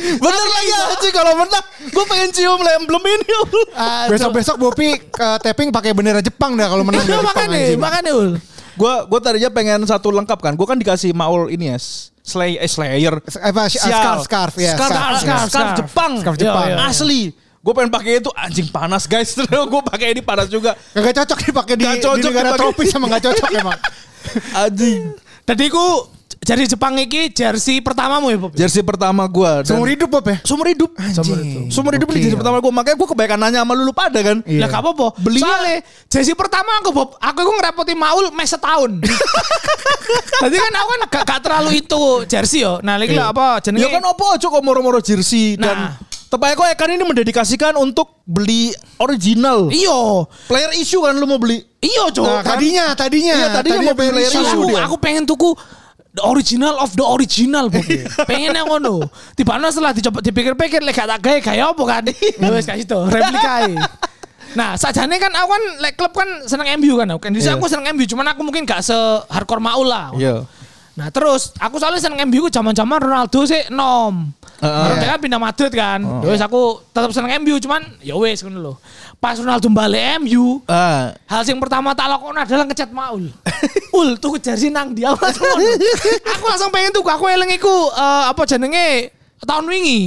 Bener 0.00 0.32
lagi 0.48 0.70
anjing 0.72 1.12
kalau 1.12 1.32
menang 1.34 1.64
gue 1.82 2.04
pengen 2.06 2.28
cium 2.30 2.60
emblem 2.60 3.04
ini. 3.06 3.34
Besok-besok 4.08 4.56
Bopi 4.56 4.88
ke 5.02 5.28
tapping 5.40 5.68
pakai 5.68 5.92
bendera 5.92 6.20
Jepang 6.20 6.54
dah 6.54 6.66
kalau 6.66 6.82
menang 6.82 7.02
dari 7.02 7.14
Jepang 7.14 7.26
makanya, 7.26 7.58
makanya 7.76 8.10
ul. 8.12 8.30
Gue 8.74 8.94
gue 9.06 9.20
tadinya 9.20 9.50
pengen 9.50 9.84
satu 9.84 10.08
lengkap 10.08 10.38
kan. 10.40 10.52
Gue 10.54 10.64
kan 10.64 10.74
dikasih 10.74 11.12
maul 11.12 11.46
ini 11.46 11.70
ya. 11.70 11.78
Slay, 12.30 12.54
eh, 12.54 12.70
Slayer. 12.70 13.18
Apa, 13.18 13.66
sh- 13.66 13.82
scarf, 13.82 14.22
scarf, 14.22 14.54
ya, 14.54 14.78
Scarf, 14.78 14.86
scarf, 14.86 14.94
scarf, 14.94 15.18
scarf, 15.18 15.18
scarf 15.20 15.48
scarf. 15.50 15.78
Jepang. 15.82 16.12
Scarf 16.22 16.36
Jepang. 16.38 16.68
Asli. 16.78 17.22
Gue 17.60 17.72
pengen 17.76 17.90
pakai 17.90 18.22
itu 18.22 18.30
anjing 18.32 18.70
panas 18.70 19.04
guys. 19.04 19.34
Terus 19.36 19.50
gue 19.66 19.82
pakai 19.82 20.14
ini 20.14 20.22
panas 20.22 20.46
juga. 20.46 20.78
Gak 20.94 21.12
cocok 21.12 21.38
dipakai 21.44 21.74
di, 21.74 21.84
di 21.84 22.22
negara 22.22 22.54
tropis 22.54 22.88
sama 22.88 23.10
gak 23.10 23.26
cocok 23.26 23.50
emang. 23.60 23.78
Anjing. 24.54 25.18
Tadi 25.42 25.66
ku 25.66 26.06
jadi 26.40 26.64
Jepang 26.64 26.96
iki 26.96 27.28
jersey 27.30 27.84
pertamamu 27.84 28.32
ya 28.32 28.38
Bob. 28.40 28.52
Jersey 28.56 28.80
pertama 28.80 29.28
gue. 29.28 29.50
Seumur 29.68 29.92
hidup 29.92 30.08
Bob 30.08 30.24
ya? 30.24 30.40
Seumur 30.40 30.72
hidup. 30.72 30.90
Anjing. 30.96 31.68
Seumur 31.68 31.92
hidup 31.92 32.08
ini 32.16 32.24
jersey 32.24 32.38
pertama 32.40 32.64
gue. 32.64 32.72
Makanya 32.72 32.96
gue 32.96 33.08
kebaikan 33.12 33.36
nanya 33.36 33.60
sama 33.60 33.76
lu 33.76 33.84
lu 33.84 33.92
pada 33.92 34.16
kan. 34.24 34.40
Iya. 34.48 34.64
Lah 34.64 34.68
gak 34.72 34.80
apa-apa. 34.80 35.06
Belinya- 35.20 35.44
Soalnya 35.44 35.78
jersey 36.08 36.32
pertama 36.32 36.80
aku 36.80 36.96
Bob, 36.96 37.20
aku 37.20 37.38
iku 37.44 37.52
ngerepoti 37.60 37.92
Maul 37.92 38.32
mes 38.32 38.48
setahun. 38.48 38.88
Tadi 40.40 40.56
kan 40.64 40.72
aku 40.80 40.88
kan 40.88 41.00
gak, 41.12 41.22
gak 41.28 41.40
terlalu 41.44 41.70
itu 41.84 42.02
jersey 42.24 42.64
yo. 42.64 42.80
Nah, 42.80 42.96
lagi 42.96 43.12
lah 43.12 43.36
apa 43.36 43.60
jenenge? 43.60 43.84
Ya 43.84 43.92
kan 43.92 44.00
apa 44.00 44.24
aja 44.40 44.46
kok 44.48 44.62
moro-moro 44.64 44.98
jersey. 44.98 45.60
Dan 45.60 45.76
Nah. 45.76 45.92
Tepatnya 46.30 46.54
kok 46.54 46.68
Ekan 46.78 46.94
ini 46.94 47.02
mendedikasikan 47.02 47.74
untuk 47.74 48.22
beli 48.22 48.70
original. 49.02 49.66
Iyo. 49.66 50.30
Player 50.46 50.70
issue 50.78 51.02
kan 51.02 51.18
lu 51.18 51.26
mau 51.26 51.42
beli. 51.42 51.58
Iyo, 51.82 52.06
Cok. 52.14 52.22
Nah, 52.22 52.42
tadinya, 52.46 52.84
tadinya. 52.94 53.34
Iya, 53.34 53.46
tadinya 53.50 53.80
mau 53.90 53.98
player 53.98 54.14
player 54.14 54.30
issue. 54.30 54.38
issue. 54.46 54.62
aku, 54.62 54.70
dia. 54.70 54.80
aku 54.86 54.96
pengen 55.02 55.26
tuku 55.26 55.50
the 56.10 56.22
original 56.26 56.74
of 56.82 56.90
the 56.98 57.06
original 57.06 57.70
Bob. 57.70 57.86
pengen 58.26 58.54
yang 58.54 58.66
ngono. 58.66 59.06
Tiba 59.38 59.54
setelah 59.70 59.94
dicoba 59.94 60.18
dipikir-pikir 60.18 60.82
lek 60.82 60.98
gak 60.98 61.20
gawe 61.22 61.38
kayak 61.38 61.66
apa 61.74 61.82
kan. 61.86 62.02
Ya 62.10 62.48
wis 62.50 62.66
kasih 62.66 62.86
to, 62.86 63.06
replikae. 63.06 63.78
Nah, 64.58 64.74
sajane 64.74 65.14
kan 65.22 65.30
aku 65.30 65.48
kan 65.54 65.62
lek 65.78 65.94
klub 65.94 66.10
kan 66.10 66.26
seneng 66.50 66.74
MU 66.82 66.98
kan. 66.98 67.06
Kan 67.22 67.30
di 67.30 67.38
Iya. 67.38 67.54
aku 67.54 67.70
seneng 67.70 67.94
MU, 67.94 68.02
cuman 68.02 68.26
aku 68.34 68.42
mungkin 68.42 68.66
gak 68.66 68.82
se 68.82 68.94
hardcore 69.30 69.62
Maul 69.62 69.86
lah. 69.86 70.10
Iya. 70.18 70.42
Nah 70.98 71.08
terus 71.08 71.54
aku 71.56 71.78
soalnya 71.78 72.02
seneng 72.02 72.26
MU 72.26 72.46
ku 72.46 72.50
zaman-zaman 72.50 72.98
Ronaldo 72.98 73.46
sih 73.46 73.68
nom. 73.70 74.34
Heeh. 74.60 74.68
Karena 74.84 74.94
dia 75.00 75.08
kan 75.14 75.20
pindah 75.22 75.40
Madrid 75.40 75.72
kan. 75.72 76.00
Ya 76.20 76.28
wis 76.28 76.42
aku 76.42 76.82
tetap 76.92 77.10
seneng 77.14 77.40
MU 77.40 77.56
cuman 77.56 77.80
ya 78.02 78.14
wis 78.18 78.42
ngono 78.42 78.58
lho. 78.60 78.74
Pas 79.16 79.36
Ronaldo 79.36 79.68
balik 79.68 80.24
MU, 80.24 80.64
Ah. 80.64 81.12
hal 81.28 81.44
yang 81.44 81.60
pertama 81.60 81.92
tak 81.92 82.08
lakukan 82.08 82.40
adalah 82.40 82.64
ngecat 82.64 82.88
Maul. 82.88 83.28
Ul, 84.00 84.16
tuku 84.16 84.40
jersey 84.40 84.72
nang 84.72 84.96
dia. 84.96 85.12
Aku 85.12 85.20
langsung, 85.20 85.44
aku 86.24 86.44
langsung 86.48 86.70
pengen 86.72 86.88
tuku. 86.88 87.04
Aku 87.04 87.28
eling 87.28 87.52
iku 87.52 87.68
eh, 87.92 88.24
apa 88.32 88.42
jenenge 88.48 89.12
tahun 89.40 89.64
wingi. 89.66 90.00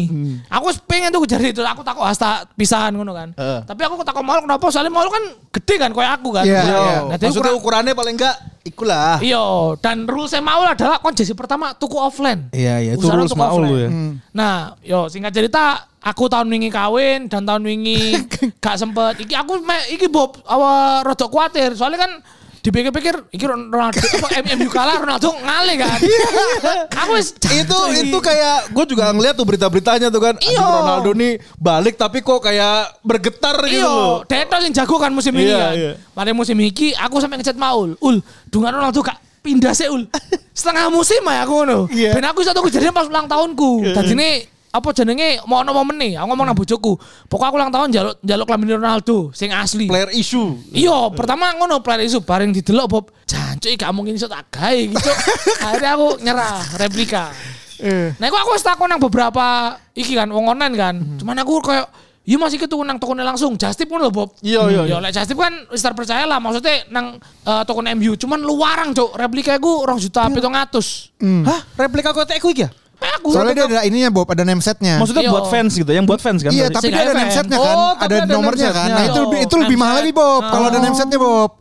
Aku 0.48 0.70
wis 0.70 0.78
pengen 0.80 1.10
tuh 1.10 1.26
jersey 1.26 1.50
itu. 1.50 1.62
Aku 1.62 1.82
takut 1.82 2.02
hasta 2.02 2.46
pisahan 2.54 2.94
ngono 2.94 3.12
kan. 3.12 3.30
Heeh. 3.34 3.60
Tapi 3.66 3.82
aku 3.82 4.02
takut 4.02 4.22
maul 4.22 4.42
kenapa? 4.42 4.66
Soalnya 4.70 4.90
maul 4.90 5.10
kan 5.10 5.24
gede 5.52 5.76
kan 5.78 5.90
kayak 5.90 6.12
aku 6.18 6.30
kan. 6.32 6.46
Iya, 6.46 6.62
Yo, 6.62 6.70
iya. 6.70 6.98
Nah, 7.04 7.16
jadi 7.16 7.26
maksudnya 7.28 7.54
ukuran- 7.54 7.60
ukurannya 7.84 7.94
paling 7.94 8.16
enggak 8.16 8.36
ikulah. 8.64 9.18
Iya, 9.20 9.44
dan 9.80 10.06
rules 10.06 10.32
maul 10.40 10.66
adalah 10.66 10.98
kon 10.98 11.12
jersey 11.12 11.34
pertama 11.34 11.74
tuku 11.74 11.98
offline. 11.98 12.48
Iya, 12.50 12.76
iya, 12.80 12.92
itu 12.94 13.04
Usahakan 13.04 13.20
rules 13.20 13.34
offline. 13.34 13.64
lu 13.64 13.76
ya. 13.76 13.90
Nah, 14.32 14.56
yo 14.80 15.08
singkat 15.08 15.32
cerita 15.32 15.64
aku 16.00 16.28
tahun 16.28 16.48
wingi 16.48 16.70
kawin 16.70 17.26
dan 17.26 17.44
tahun 17.44 17.64
wingi 17.64 18.14
gak 18.64 18.76
sempet. 18.76 19.18
Iki 19.20 19.34
aku 19.34 19.60
me, 19.60 19.78
iki 19.90 20.08
Bob 20.08 20.38
awa 20.46 21.02
rada 21.02 21.26
kuatir. 21.26 21.74
Soalnya 21.74 22.06
kan 22.06 22.12
dipikir-pikir 22.64 23.28
iki 23.28 23.44
Ronaldo 23.44 23.76
apa 24.00 24.28
MU 24.56 24.72
kalah 24.72 25.04
Ronaldo 25.04 25.36
ngale 25.36 25.76
kan. 25.76 26.00
aku 26.96 27.20
wis 27.20 27.36
itu 27.36 27.78
itu 28.00 28.18
kayak 28.18 28.72
gue 28.72 28.86
juga 28.88 29.12
ngeliat 29.12 29.36
tuh 29.36 29.44
berita-beritanya 29.44 30.08
tuh 30.08 30.24
kan 30.24 30.36
Iya. 30.40 30.64
Aduh, 30.64 30.76
Ronaldo 30.80 31.12
nih 31.12 31.44
balik 31.60 32.00
tapi 32.00 32.24
kok 32.24 32.40
kayak 32.40 33.04
bergetar 33.04 33.60
gitu 33.68 33.84
loh. 33.84 34.24
Iya, 34.24 34.48
Deto 34.48 34.56
yang 34.64 34.74
jago 34.74 34.96
kan 34.96 35.12
musim 35.12 35.36
ini 35.36 35.52
Iya, 35.52 35.60
kan. 35.60 35.74
iya. 35.76 35.92
Pada 36.16 36.32
musim 36.32 36.56
ini 36.56 36.72
aku 36.96 37.20
sampai 37.20 37.44
ngechat 37.44 37.60
Maul, 37.60 38.00
Ul, 38.00 38.24
dungan 38.48 38.72
Ronaldo 38.72 39.04
gak 39.04 39.20
pindah 39.44 39.76
sih 39.76 39.92
Ul. 39.92 40.08
Setengah 40.58 40.88
musim 40.88 41.20
ya 41.20 41.44
aku 41.44 41.54
ngono. 41.68 41.92
Iya. 41.92 42.16
Ben 42.16 42.24
aku 42.24 42.48
satu 42.48 42.64
kejadian 42.64 42.96
pas 42.96 43.12
ulang 43.12 43.28
tahunku. 43.28 43.92
Tadi 43.92 44.16
ini 44.16 44.30
apa 44.74 44.90
jenenge 44.90 45.38
mau 45.46 45.62
ono 45.62 45.70
momen 45.70 46.02
nih, 46.02 46.18
aku 46.18 46.34
ngomong 46.34 46.46
nang 46.50 46.58
bojoku. 46.58 46.98
Pokoknya 47.30 47.50
aku 47.54 47.58
ulang 47.62 47.72
tahun 47.72 47.88
jaluk 47.94 48.16
jaluk 48.26 48.46
klambi 48.50 48.74
Ronaldo 48.74 49.30
sing 49.30 49.54
asli. 49.54 49.86
Player 49.86 50.10
issue. 50.18 50.58
Iya, 50.74 51.14
pertama 51.14 51.54
ngono 51.54 51.86
player 51.86 52.02
isu 52.02 52.26
bareng 52.26 52.50
didelok 52.50 52.88
Bob. 52.90 53.06
Jancuk 53.30 53.70
gak 53.78 53.94
mungkin 53.94 54.18
iso 54.18 54.26
tak 54.26 54.50
gawe 54.50 54.74
gitu. 54.74 55.12
Akhirnya 55.70 55.94
aku 55.94 56.08
nyerah 56.26 56.58
replika. 56.82 57.30
Nah, 58.18 58.26
aku 58.26 58.38
aku 58.40 58.50
wis 58.58 58.66
takon 58.66 58.90
nang 58.90 58.98
beberapa 58.98 59.78
iki 59.94 60.18
kan 60.18 60.34
wong 60.34 60.50
online 60.50 60.74
kan. 60.74 60.96
Cuman 61.22 61.38
aku 61.38 61.62
kayak 61.62 61.88
Iya 62.24 62.40
masih 62.40 62.56
gitu 62.56 62.80
nang 62.88 62.96
tokonya 62.96 63.28
langsung. 63.28 63.60
Justip 63.60 63.92
pun 63.92 64.00
lho 64.00 64.08
Bob. 64.08 64.32
Iya, 64.40 64.72
iya, 64.72 64.82
Ya 64.88 64.98
lek 65.04 65.12
Justip 65.12 65.36
kan 65.36 65.52
wis 65.68 65.84
terpercaya 65.84 66.24
lah. 66.24 66.40
Maksudnya 66.40 66.88
nang 66.88 67.20
uh, 67.44 67.68
toko 67.68 67.84
MU. 67.84 68.16
Cuman 68.16 68.40
luarang 68.40 68.96
cok. 68.96 69.20
Replika 69.20 69.60
aku 69.60 69.84
rong 69.84 70.00
juta 70.00 70.32
pitung 70.32 70.56
atus. 70.56 71.12
Hah? 71.20 71.60
Replika 71.76 72.16
kotek 72.16 72.40
ku 72.40 72.56
iki 72.56 72.64
ya? 72.64 72.72
Aku 72.96 73.30
Soalnya 73.30 73.54
dia 73.54 73.66
ada 73.68 73.80
ininya 73.84 74.10
Bob, 74.10 74.28
ada 74.28 74.42
name 74.42 74.60
setnya. 74.60 74.96
Maksudnya 74.96 75.26
Iya. 75.26 75.32
buat 75.32 75.46
fans 75.48 75.72
gitu, 75.74 75.90
yang 75.90 76.06
buat 76.06 76.20
fans 76.20 76.40
kan? 76.40 76.50
Iya, 76.50 76.70
tapi 76.70 76.88
dia 76.88 77.02
ada 77.02 77.12
FM. 77.12 77.20
name 77.20 77.32
setnya 77.32 77.58
kan, 77.58 77.76
Oh, 77.76 77.94
ada 77.96 78.16
ada 78.18 78.30
nomornya 78.30 78.70
name 78.70 78.78
kan. 78.78 78.88
Nah 78.90 79.04
itu 79.06 79.20
lebih 79.22 79.40
itu 79.42 79.56
lebih 79.58 79.70
Name 79.72 79.84
mahal 79.84 79.96
lagi 80.00 80.12
Bob. 80.12 80.42
Kalau 80.44 80.66
ada 80.68 80.80
name 80.80 80.94
setnya 80.94 81.18
Bob. 81.18 81.52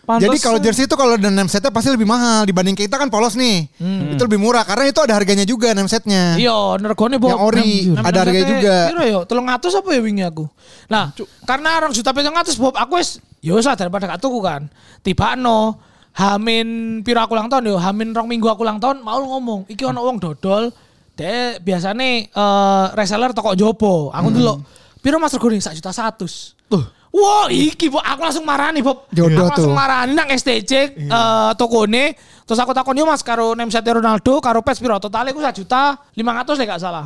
Pantes- 0.00 0.24
Jadi 0.24 0.36
kalau 0.40 0.56
jersey 0.58 0.84
itu 0.84 0.96
kalau 0.96 1.12
ada 1.14 1.28
name 1.28 1.46
setnya 1.46 1.68
pasti 1.68 1.92
lebih 1.92 2.08
mahal 2.08 2.42
dibanding 2.42 2.72
kita 2.72 2.96
kan 2.96 3.06
polos 3.06 3.36
nih. 3.36 3.68
Itu 4.10 4.24
lebih 4.24 4.40
murah 4.40 4.64
karena 4.64 4.88
itu 4.88 4.96
ada 4.98 5.12
harganya 5.12 5.44
juga 5.44 5.70
name 5.70 5.84
setnya. 5.86 6.32
Iya, 6.34 6.80
nergone 6.80 7.20
Bob. 7.20 7.28
Yang 7.28 7.42
ori, 7.44 7.70
Enam- 7.86 8.02
ada 8.02 8.18
harganya 8.18 8.46
juga. 8.48 8.76
Piro 8.88 9.02
ya? 9.02 9.18
Telung 9.22 9.46
atus 9.46 9.72
apa 9.74 9.88
ya 9.90 10.00
wingi 10.00 10.24
aku. 10.24 10.48
Nah, 10.88 11.12
karena 11.44 11.68
orang 11.76 11.92
juta 11.92 12.10
pitung 12.10 12.32
atus 12.34 12.56
Bob, 12.56 12.72
aku 12.72 12.96
wis 12.96 13.20
ya 13.38 13.52
wis 13.52 13.62
lah 13.62 13.76
daripada 13.76 14.08
gak 14.08 14.18
tuku 14.18 14.40
kan. 14.40 14.64
Tiba 14.98 15.36
no 15.36 15.76
Hamin 16.18 16.98
piro 17.06 17.22
aku 17.22 17.38
ulang 17.38 17.46
tahun 17.46 17.70
yo, 17.70 17.76
Hamin 17.78 18.10
rong 18.10 18.26
minggu 18.26 18.50
aku 18.50 18.66
ulang 18.66 18.82
tahun 18.82 19.06
mau 19.06 19.22
ngomong, 19.22 19.70
iki 19.70 19.86
ono 19.86 20.02
wong 20.02 20.18
dodol. 20.18 20.74
Dek 21.14 21.62
biasane 21.62 22.26
eh 22.26 22.86
reseller 22.98 23.30
toko 23.30 23.54
jopo. 23.54 24.10
Aku 24.10 24.34
dulu 24.34 24.58
piro 24.98 25.22
Mas 25.22 25.30
regone 25.30 25.62
sak 25.62 25.78
juta 25.78 25.94
satus. 25.94 26.58
Tuh. 26.66 26.82
Wah, 27.08 27.48
iki 27.48 27.88
Bob, 27.88 28.04
aku 28.04 28.20
langsung 28.20 28.44
marani, 28.44 28.82
Bob. 28.84 29.06
Jodoh 29.14 29.46
aku 29.46 29.62
langsung 29.62 29.72
tuh. 29.72 29.78
marani 29.78 30.12
nang 30.18 30.26
STC 30.26 30.72
eh 30.98 31.50
tokone. 31.54 32.18
Terus 32.42 32.58
aku 32.58 32.74
takon 32.74 32.98
yo 32.98 33.06
Mas 33.06 33.22
karo 33.22 33.54
name 33.54 33.70
set 33.70 33.86
Ronaldo 33.86 34.42
karo 34.42 34.58
PES 34.58 34.82
piro? 34.82 34.98
Totalnya 34.98 35.30
aku 35.30 35.38
sak 35.38 35.54
juta 35.54 36.02
500 36.18 36.58
deh 36.58 36.66
gak 36.66 36.82
salah. 36.82 37.04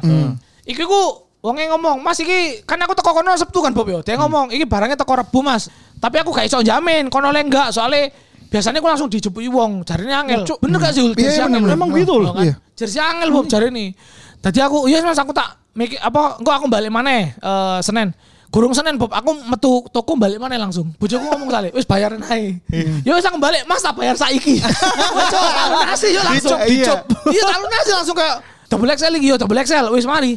Iki 0.64 0.88
ku 0.88 1.28
wonge 1.42 1.69
ngomong, 1.69 2.00
"Mas 2.00 2.16
iki 2.23 2.64
kan 2.64 2.81
aku 2.81 2.97
teko 2.97 3.12
kono 3.12 3.37
Sabtu 3.37 3.61
kan 3.61 3.76
Bob 3.76 3.92
yo." 3.92 4.00
Dia 4.00 4.16
ngomong, 4.16 4.54
"Iki 4.54 4.64
barangnya 4.64 4.97
teko 4.97 5.21
Rebo, 5.21 5.45
Mas." 5.45 5.69
Tapi 6.00 6.16
aku 6.23 6.33
gak 6.33 6.49
iso 6.49 6.64
jamin 6.64 7.12
kono 7.12 7.28
le 7.28 7.45
enggak 7.45 7.75
soalnya 7.75 8.11
biasanya 8.52 8.78
aku 8.85 8.88
langsung 8.92 9.09
dijepuki 9.09 9.49
wong, 9.49 9.80
jarine 9.88 10.12
angel. 10.12 10.44
Bener 10.61 10.78
gak 10.78 10.92
sih? 10.92 11.09
Iya, 11.09 11.16
Jersey 11.16 11.40
iya, 11.40 11.49
angel, 11.49 11.61
bener. 11.64 11.97
gitu 12.04 12.14
loh 12.21 12.32
kan. 12.37 12.44
Iya. 12.44 12.54
Jersey 12.76 13.00
angel 13.00 13.28
Bob 13.32 13.47
jarine. 13.49 13.97
Tadi 14.44 14.59
aku, 14.61 14.85
"Iya 14.90 15.00
Mas, 15.00 15.16
aku 15.16 15.32
tak 15.32 15.56
mikir 15.73 15.97
apa 16.04 16.37
engko 16.37 16.50
aku 16.52 16.66
balik 16.68 16.92
maneh 16.92 17.32
eh 17.32 17.78
Senin." 17.80 18.12
Gurung 18.52 18.76
Senin 18.76 19.00
Bob, 19.00 19.09
aku 19.09 19.32
metu 19.49 19.80
toko 19.88 20.12
balik 20.12 20.37
mana 20.37 20.61
langsung. 20.61 20.92
Bojoku 21.00 21.25
ngomong 21.25 21.49
kali, 21.49 21.68
wis 21.73 21.88
bayarin 21.88 22.21
ae. 22.28 22.61
Ya 23.00 23.16
wis 23.16 23.25
aku 23.25 23.40
balik, 23.40 23.64
Mas 23.64 23.80
tak 23.80 23.97
bayar 23.97 24.12
saiki. 24.12 24.61
Wis 25.16 25.28
tak 25.32 25.66
lunasi 25.73 26.09
yo 26.12 26.21
langsung. 26.21 26.61
Dicop, 26.61 27.00
dicop. 27.09 27.32
Iya 27.32 27.42
tak 27.49 27.59
lunasi 27.64 27.90
langsung 27.97 28.16
kayak 28.21 28.37
double 28.68 28.92
XL 28.92 29.14
iki 29.16 29.26
yo 29.32 29.37
double 29.40 29.56
XL 29.64 29.88
wis 29.97 30.04
mari. 30.04 30.37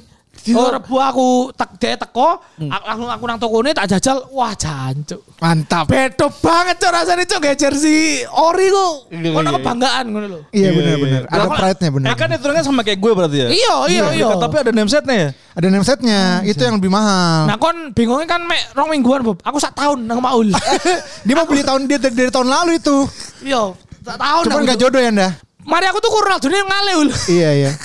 Oh, 0.54 0.70
rebu 0.70 1.02
aku 1.02 1.28
tek 1.58 1.74
dia 1.82 1.98
teko, 1.98 2.38
aku 2.62 2.86
langsung 2.86 3.10
aku 3.10 3.24
nang 3.26 3.40
tokone 3.42 3.74
tak 3.74 3.90
jajal, 3.90 4.30
wah 4.30 4.54
jancuk. 4.54 5.18
Mantap. 5.42 5.90
Bedo 5.90 6.30
banget 6.38 6.78
cok 6.78 6.92
rasanya 6.94 7.26
cok 7.26 7.40
kayak 7.42 7.58
jersey 7.58 8.22
ori 8.30 8.70
ku. 8.70 9.10
Iya, 9.10 9.34
Ono 9.34 9.42
iya. 9.42 9.54
kebanggaan 9.58 10.06
ngono 10.06 10.26
lho. 10.30 10.40
Iya 10.54 10.62
Iya, 10.62 10.70
benar-benar. 10.78 11.22
iya. 11.26 11.34
Ada 11.34 11.48
pride-nya 11.50 11.90
benar. 11.90 12.08
Eh 12.12 12.16
kan 12.16 12.30
itu 12.30 12.46
kan 12.46 12.62
sama 12.62 12.82
kayak 12.86 13.00
gue 13.02 13.12
berarti 13.18 13.38
ya? 13.42 13.48
Iya, 13.50 13.74
iya, 13.90 14.04
iya. 14.14 14.26
Tapi 14.38 14.56
ada 14.62 14.70
name 14.70 14.90
setnya 14.92 15.16
ya? 15.18 15.30
Ada 15.58 15.68
name 15.74 15.86
setnya, 15.88 16.20
itu 16.46 16.62
yang 16.62 16.76
lebih 16.78 16.92
mahal. 16.94 17.50
Nah 17.50 17.58
kon 17.58 17.78
bingungnya 17.96 18.28
kan 18.30 18.42
mek 18.46 18.62
rong 18.78 18.90
mingguan 18.94 19.26
Bob. 19.26 19.42
Aku 19.42 19.58
sak 19.58 19.74
tahun 19.74 20.06
nang 20.06 20.22
Maul. 20.22 20.54
Dia 21.26 21.34
mau 21.34 21.50
beli 21.50 21.66
tahun 21.66 21.90
dia 21.90 21.98
dari, 21.98 22.14
dari 22.14 22.30
tahun 22.30 22.46
lalu 22.46 22.78
itu. 22.78 23.08
Iya, 23.42 23.74
sak 24.06 24.22
tahun. 24.22 24.44
Cuman 24.46 24.62
gak 24.70 24.78
jodoh 24.78 25.02
ya 25.02 25.10
Nda. 25.10 25.30
Mari 25.66 25.90
aku 25.90 25.98
tuh 25.98 26.14
Ronaldo 26.14 26.46
ini 26.46 26.62
ngale 26.62 26.92
ul. 27.02 27.10
Iya 27.26 27.50
iya. 27.58 27.72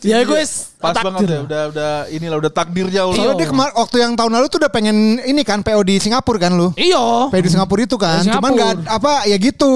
Ya 0.00 0.24
gue 0.24 0.36
wis 0.36 0.67
Pas 0.78 0.94
takdir. 0.94 1.06
banget 1.10 1.26
ya, 1.26 1.40
udah 1.42 1.62
udah 1.68 1.92
inilah 2.08 2.36
udah 2.38 2.52
takdirnya 2.52 3.02
Iya. 3.02 3.04
ulah. 3.04 3.16
Soalnya 3.16 3.34
dia 3.36 3.48
kemar 3.48 3.70
waktu 3.74 3.96
yang 3.98 4.12
tahun 4.14 4.32
lalu 4.32 4.46
tuh 4.46 4.58
udah 4.58 4.70
pengen 4.70 4.96
ini 5.20 5.42
kan 5.42 5.58
PO 5.58 5.82
di 5.82 5.98
Singapura 5.98 6.38
kan 6.38 6.54
lu. 6.54 6.70
Iya. 6.72 7.28
PO 7.28 7.40
di 7.40 7.50
Singapura 7.50 7.82
itu 7.82 7.96
kan. 7.96 8.20
Di 8.20 8.28
Cuman 8.28 8.38
Singapura. 8.48 8.54
nggak 8.54 8.70
apa 8.88 9.12
ya 9.26 9.36
gitu. 9.36 9.74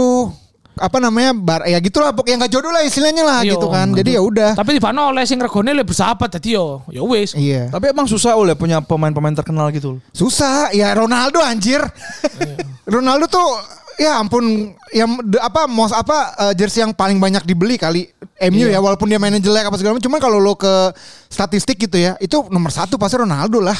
Apa 0.72 0.96
namanya 0.96 1.36
bar 1.36 1.60
ya 1.62 1.76
gitulah 1.76 2.10
pokoknya 2.10 2.36
nggak 2.40 2.52
jodoh 2.52 2.70
lah 2.70 2.80
istilahnya 2.80 3.20
lah 3.20 3.40
Iya. 3.42 3.52
gitu 3.52 3.66
kan. 3.66 3.92
Jadi 3.92 4.10
ya 4.14 4.22
udah. 4.22 4.50
Tapi 4.54 4.70
di 4.72 4.80
mana 4.80 5.10
oleh 5.10 5.22
sing 5.22 5.36
regone 5.36 5.68
lebih 5.68 5.90
bersahabat 5.90 6.32
tadi 6.32 6.54
yo. 6.54 6.80
Ya 6.88 7.02
wis. 7.02 7.34
Iya. 7.34 7.68
Tapi 7.68 7.90
emang 7.90 8.06
susah 8.06 8.32
oleh 8.32 8.54
punya 8.54 8.78
pemain-pemain 8.78 9.34
terkenal 9.34 9.68
gitu. 9.68 9.98
Susah 10.10 10.70
ya 10.70 10.88
Ronaldo 10.92 11.42
anjir. 11.42 11.82
Ronaldo 12.86 13.26
tuh 13.26 13.46
ya 13.96 14.18
ampun 14.18 14.72
yang 14.90 15.20
de- 15.24 15.40
apa 15.40 15.64
mos 15.66 15.90
apa 15.90 16.16
eh, 16.48 16.52
jersey 16.54 16.80
yang 16.80 16.92
paling 16.92 17.16
banyak 17.16 17.42
dibeli 17.42 17.76
kali 17.76 18.08
MU 18.48 18.66
ya 18.66 18.78
walaupun 18.78 19.06
dia 19.06 19.20
mainnya 19.20 19.38
jelek 19.38 19.68
apa 19.68 19.76
segala 19.76 19.96
macam 19.96 20.06
cuman 20.08 20.20
kalau 20.20 20.38
lo 20.40 20.54
ke 20.54 20.92
statistik 21.26 21.76
gitu 21.76 21.96
ya 21.96 22.16
itu 22.18 22.46
nomor 22.48 22.70
satu 22.70 22.96
pasti 22.96 23.20
Ronaldo 23.20 23.60
lah 23.60 23.76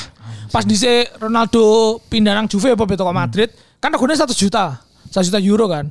Pas 0.52 0.69
di 0.69 0.76
Ronaldo 1.16 1.97
pindah 2.12 2.37
nang 2.37 2.45
Juve 2.45 2.76
apa 2.76 2.85
beto 2.85 3.09
ke 3.09 3.14
Madrid, 3.16 3.49
kan 3.81 3.88
regone 3.88 4.12
1 4.12 4.28
juta. 4.37 4.85
1 5.09 5.25
juta 5.25 5.40
euro 5.40 5.64
kan. 5.64 5.88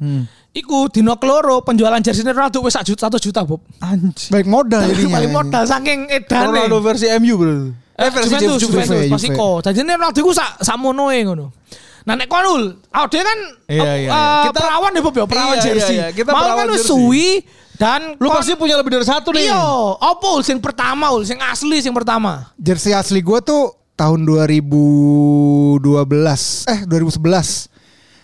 Iku 0.54 0.86
dino 0.94 1.18
keloro 1.18 1.66
penjualan 1.66 1.98
jersey 1.98 2.22
Ronaldo 2.22 2.62
wis 2.62 2.78
1 2.78 2.86
juta, 2.86 3.10
1 3.10 3.18
juta, 3.18 3.42
Bob. 3.42 3.58
Anjir. 3.82 4.30
baik 4.30 4.46
modal 4.46 4.86
jadinya 4.86 5.18
Paling 5.18 5.34
modal 5.34 5.64
saking 5.66 6.00
edane. 6.14 6.46
Ronaldo 6.54 6.78
versi 6.78 7.10
MU 7.18 7.34
berarti. 7.42 7.70
Eh, 7.98 8.10
versi 8.14 8.30
Juventus, 8.30 8.62
Juve, 8.62 8.70
Juventus, 8.70 9.02
Juve. 9.02 9.10
pas 9.10 9.24
iko. 9.26 9.50
Jadi 9.66 9.78
ini 9.82 9.92
Ronaldo 9.98 10.20
ku 10.22 10.30
sak 10.30 10.62
samonoe 10.62 11.18
ngono. 11.26 11.46
Nah 12.02 12.14
nek 12.14 12.26
kon 12.26 12.42
ul, 12.44 12.64
awake 12.90 13.20
kan 13.20 13.40
Iya, 13.66 13.78
eh, 13.78 13.78
iya, 13.78 13.96
iya. 13.96 14.10
eh, 14.10 14.42
Kita- 14.50 14.60
perawan 14.60 14.90
ya 14.90 15.02
Bob 15.02 15.14
ya, 15.14 15.24
perawan 15.24 15.54
Iya, 15.54 15.64
jersey. 15.64 15.96
iya, 15.96 16.04
iya. 16.04 16.12
Kita 16.12 16.30
Mau 16.30 16.58
kan 16.58 16.68
suwi 16.76 17.46
dan 17.76 18.00
Lu 18.16 18.28
kon- 18.28 18.36
pasti 18.38 18.52
punya 18.56 18.76
lebih 18.76 18.92
dari 18.92 19.04
satu 19.04 19.32
nih. 19.32 19.46
Iya, 19.46 19.60
ul 20.02 20.40
sing 20.42 20.58
pertama 20.58 21.10
ul, 21.10 21.22
sing 21.22 21.38
asli 21.40 21.80
sing 21.80 21.92
pertama. 21.92 22.48
jersey 22.56 22.92
asli 22.92 23.20
gue 23.20 23.40
tuh 23.40 23.72
tahun 23.94 24.22
2012 24.22 26.66
eh 26.68 26.80
2011 26.86 27.68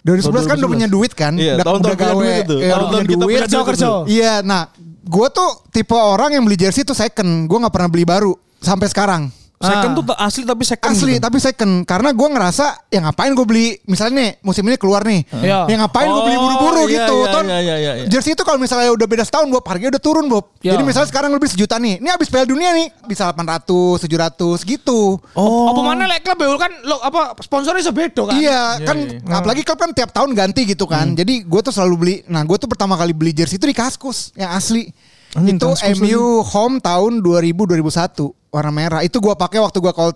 2011 0.02 0.48
kan 0.48 0.56
udah 0.56 0.64
2011. 0.64 0.72
punya 0.72 0.88
duit 0.88 1.12
kan 1.12 1.36
Iya, 1.36 1.54
udah, 1.54 1.64
tahun-tahun 1.68 1.92
udah 1.92 2.00
gawe 2.00 2.14
duit 2.16 2.40
itu. 2.40 2.56
Iya, 2.56 2.58
udah 2.64 2.72
Tahun-tahun 2.72 2.98
punya 2.98 3.10
kita 3.10 3.20
duit 3.20 3.38
Kerja-kerja. 3.44 3.84
itu. 3.84 3.92
Iya, 4.10 4.34
nah, 4.42 4.62
gue 5.04 5.28
tuh 5.30 5.50
tipe 5.70 5.94
orang 5.94 6.30
yang 6.32 6.42
beli 6.42 6.56
jersey 6.56 6.82
tuh 6.82 6.94
second. 6.94 7.44
Gue 7.44 7.58
nggak 7.60 7.70
pernah 7.70 7.88
beli 7.88 8.04
baru 8.04 8.34
sampai 8.58 8.88
sekarang. 8.88 9.30
Second 9.58 9.90
Ah. 9.90 9.98
tuh 9.98 10.06
asli 10.14 10.44
tapi 10.46 10.64
second. 10.70 10.94
Asli, 10.94 11.14
gitu. 11.18 11.24
tapi 11.26 11.38
second. 11.42 11.72
Karena 11.82 12.14
gue 12.14 12.28
ngerasa, 12.30 12.66
ya 12.94 13.00
ngapain 13.02 13.34
gue 13.34 13.42
beli, 13.42 13.68
misalnya 13.90 14.14
nih, 14.22 14.30
musim 14.46 14.62
ini 14.70 14.78
keluar 14.78 15.02
nih. 15.02 15.26
Iya. 15.34 15.66
Ya 15.66 15.76
ngapain 15.82 16.06
gue 16.06 16.24
beli 16.30 16.38
Oh, 16.38 16.42
buru-buru 16.46 16.84
iya, 16.86 16.94
gitu. 17.02 17.16
iya, 17.18 17.34
Ton, 17.34 17.46
iya, 17.50 17.60
iya, 17.66 17.76
iya. 17.98 18.06
jersey 18.06 18.38
itu 18.38 18.46
kalau 18.46 18.62
misalnya 18.62 18.94
udah 18.94 19.08
beda 19.10 19.26
setahun, 19.26 19.50
Bob, 19.50 19.66
harganya 19.66 19.98
udah 19.98 20.04
turun, 20.06 20.30
Bob. 20.30 20.54
Iya. 20.62 20.78
Jadi 20.78 20.84
misalnya 20.86 21.10
sekarang 21.10 21.34
beli 21.34 21.50
sejuta 21.50 21.82
nih. 21.82 21.98
Ini 21.98 22.10
habis 22.14 22.30
Piala 22.30 22.46
Dunia 22.46 22.70
nih, 22.78 22.88
bisa 23.10 23.34
800, 23.34 23.98
700 24.06 24.62
gitu. 24.62 25.18
Oh. 25.34 25.74
Apa 25.74 25.82
mana 25.82 26.06
lek 26.06 26.22
klub 26.22 26.38
ya, 26.38 26.48
kan 26.62 26.72
lo 26.86 27.02
apa 27.02 27.34
sponsornya 27.42 27.82
sebedo 27.82 28.30
kan. 28.30 28.38
Iya, 28.38 28.86
kan 28.86 28.98
apalagi 29.26 29.66
klub 29.66 29.82
kan 29.82 29.90
tiap 29.90 30.14
tahun 30.14 30.38
ganti 30.38 30.70
gitu 30.70 30.86
kan. 30.86 31.18
Jadi 31.18 31.42
gue 31.42 31.62
tuh 31.66 31.74
selalu 31.74 31.96
beli. 31.98 32.16
Nah, 32.30 32.46
gue 32.46 32.58
tuh 32.62 32.70
pertama 32.70 32.94
kali 32.94 33.10
beli 33.10 33.34
jersey 33.34 33.58
itu 33.58 33.66
di 33.66 33.74
Kaskus 33.74 34.38
yang 34.38 34.54
asli. 34.54 34.94
Anjing, 35.36 35.60
itu 35.60 35.68
Kaskus 35.68 36.00
MU 36.00 36.46
home 36.46 36.78
tahun 36.80 37.20
2000 37.20 37.52
2001 37.52 38.54
warna 38.54 38.72
merah. 38.72 39.02
Itu 39.04 39.20
gue 39.20 39.36
pakai 39.36 39.60
waktu 39.60 39.78
gue 39.84 39.92
ke 39.92 40.00
Old 40.00 40.16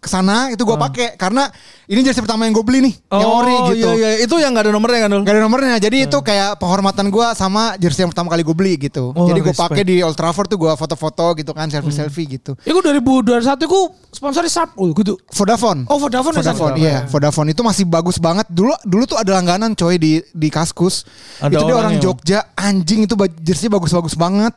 Ke 0.00 0.08
sana 0.08 0.48
itu 0.48 0.64
gue 0.64 0.76
pakai 0.80 1.20
karena 1.20 1.52
ini 1.84 2.00
jersey 2.00 2.24
pertama 2.24 2.48
yang 2.48 2.56
gue 2.56 2.64
beli 2.64 2.80
nih 2.88 2.94
yang 3.12 3.28
Oh, 3.28 3.44
ori 3.44 3.76
gitu. 3.76 3.92
Iya, 4.00 4.16
iya. 4.16 4.24
Itu 4.24 4.40
yang 4.40 4.56
gak 4.56 4.64
ada 4.64 4.72
nomornya 4.72 5.04
kan, 5.04 5.08
Dul? 5.12 5.22
Gak 5.28 5.34
ada 5.36 5.42
nomornya, 5.44 5.76
jadi 5.76 6.08
itu 6.08 6.18
kayak 6.24 6.56
penghormatan 6.56 7.12
gue 7.12 7.26
sama 7.36 7.76
jersey 7.76 8.08
yang 8.08 8.10
pertama 8.10 8.32
kali 8.32 8.40
gue 8.40 8.56
beli 8.56 8.80
gitu. 8.80 9.12
Oh, 9.12 9.28
jadi 9.28 9.44
gue 9.44 9.52
pakai 9.52 9.84
di 9.84 10.00
Old 10.00 10.16
Trafford 10.16 10.48
tuh 10.48 10.56
gue 10.56 10.72
foto-foto 10.72 11.36
gitu 11.36 11.52
kan, 11.52 11.68
selfie-selfie 11.68 12.40
gitu. 12.40 12.56
Iku 12.64 12.80
2021 12.80 13.44
iku 13.68 13.92
sponsori 14.08 14.48
Sharp 14.48 14.72
oh 14.80 14.88
gitu. 14.96 15.20
Vodafone. 15.36 15.84
Oh 15.92 16.00
Vodafone 16.00 16.32
ya, 16.32 16.40
Vodafone, 16.40 16.74
iya. 16.80 16.98
Vodafone 17.04 17.48
itu 17.52 17.60
masih 17.60 17.84
bagus 17.84 18.16
banget. 18.16 18.48
Dulu 18.48 18.72
dulu 18.88 19.04
tuh 19.04 19.20
ada 19.20 19.36
langganan 19.36 19.76
coy 19.76 20.00
di 20.00 20.24
di 20.32 20.48
Kaskus. 20.48 21.04
Ada 21.44 21.60
itu 21.60 21.62
dia 21.68 21.76
orang. 21.76 22.00
Jogja, 22.00 22.40
anjing 22.56 23.04
itu 23.04 23.12
jersey 23.44 23.68
bagus-bagus 23.68 24.16
banget. 24.16 24.56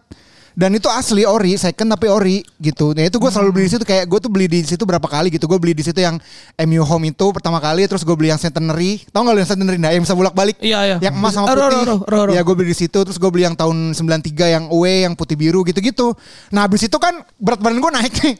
Dan 0.53 0.77
itu 0.77 0.85
asli 0.89 1.25
ori, 1.25 1.57
second 1.57 1.89
tapi 1.97 2.05
ori 2.09 2.45
gitu. 2.61 2.93
Nah 2.93 3.09
itu 3.09 3.17
gue 3.17 3.31
selalu 3.33 3.49
beli 3.53 3.65
di 3.65 3.71
situ 3.73 3.85
kayak 3.85 4.05
gue 4.05 4.19
tuh 4.21 4.31
beli 4.31 4.45
di 4.45 4.59
situ 4.61 4.83
berapa 4.85 5.05
kali 5.05 5.33
gitu. 5.33 5.49
Gue 5.49 5.57
beli 5.57 5.73
di 5.73 5.81
situ 5.81 5.97
yang 5.97 6.21
MU 6.69 6.83
Home 6.85 7.09
itu 7.09 7.25
pertama 7.33 7.57
kali, 7.57 7.89
terus 7.89 8.05
gue 8.05 8.13
beli 8.13 8.29
yang 8.29 8.37
Centenary. 8.37 9.01
Tahu 9.09 9.21
nggak 9.25 9.33
lu 9.33 9.39
yang 9.41 9.51
Centenary? 9.51 9.77
Nah, 9.81 9.91
yang 9.91 10.03
bisa 10.05 10.13
bolak 10.13 10.37
balik. 10.37 10.61
Iya, 10.61 10.79
iya. 10.85 10.97
Yang 11.01 11.13
emas 11.17 11.33
sama 11.33 11.47
putih. 11.51 11.81
ro, 11.89 11.95
ro, 12.05 12.21
ro. 12.29 12.31
Ya 12.31 12.41
gue 12.45 12.53
beli 12.53 12.69
di 12.71 12.77
situ, 12.77 12.99
terus 13.01 13.17
gue 13.17 13.29
beli 13.33 13.49
yang 13.49 13.57
tahun 13.57 13.97
93 13.97 14.53
yang 14.53 14.65
away 14.69 15.09
yang 15.09 15.17
putih 15.17 15.33
biru 15.33 15.65
gitu-gitu. 15.65 16.13
Nah 16.53 16.69
habis 16.69 16.85
itu 16.85 16.97
kan 17.01 17.25
berat 17.41 17.57
badan 17.57 17.81
gue 17.81 17.91
naik 17.97 18.13
nih. 18.23 18.35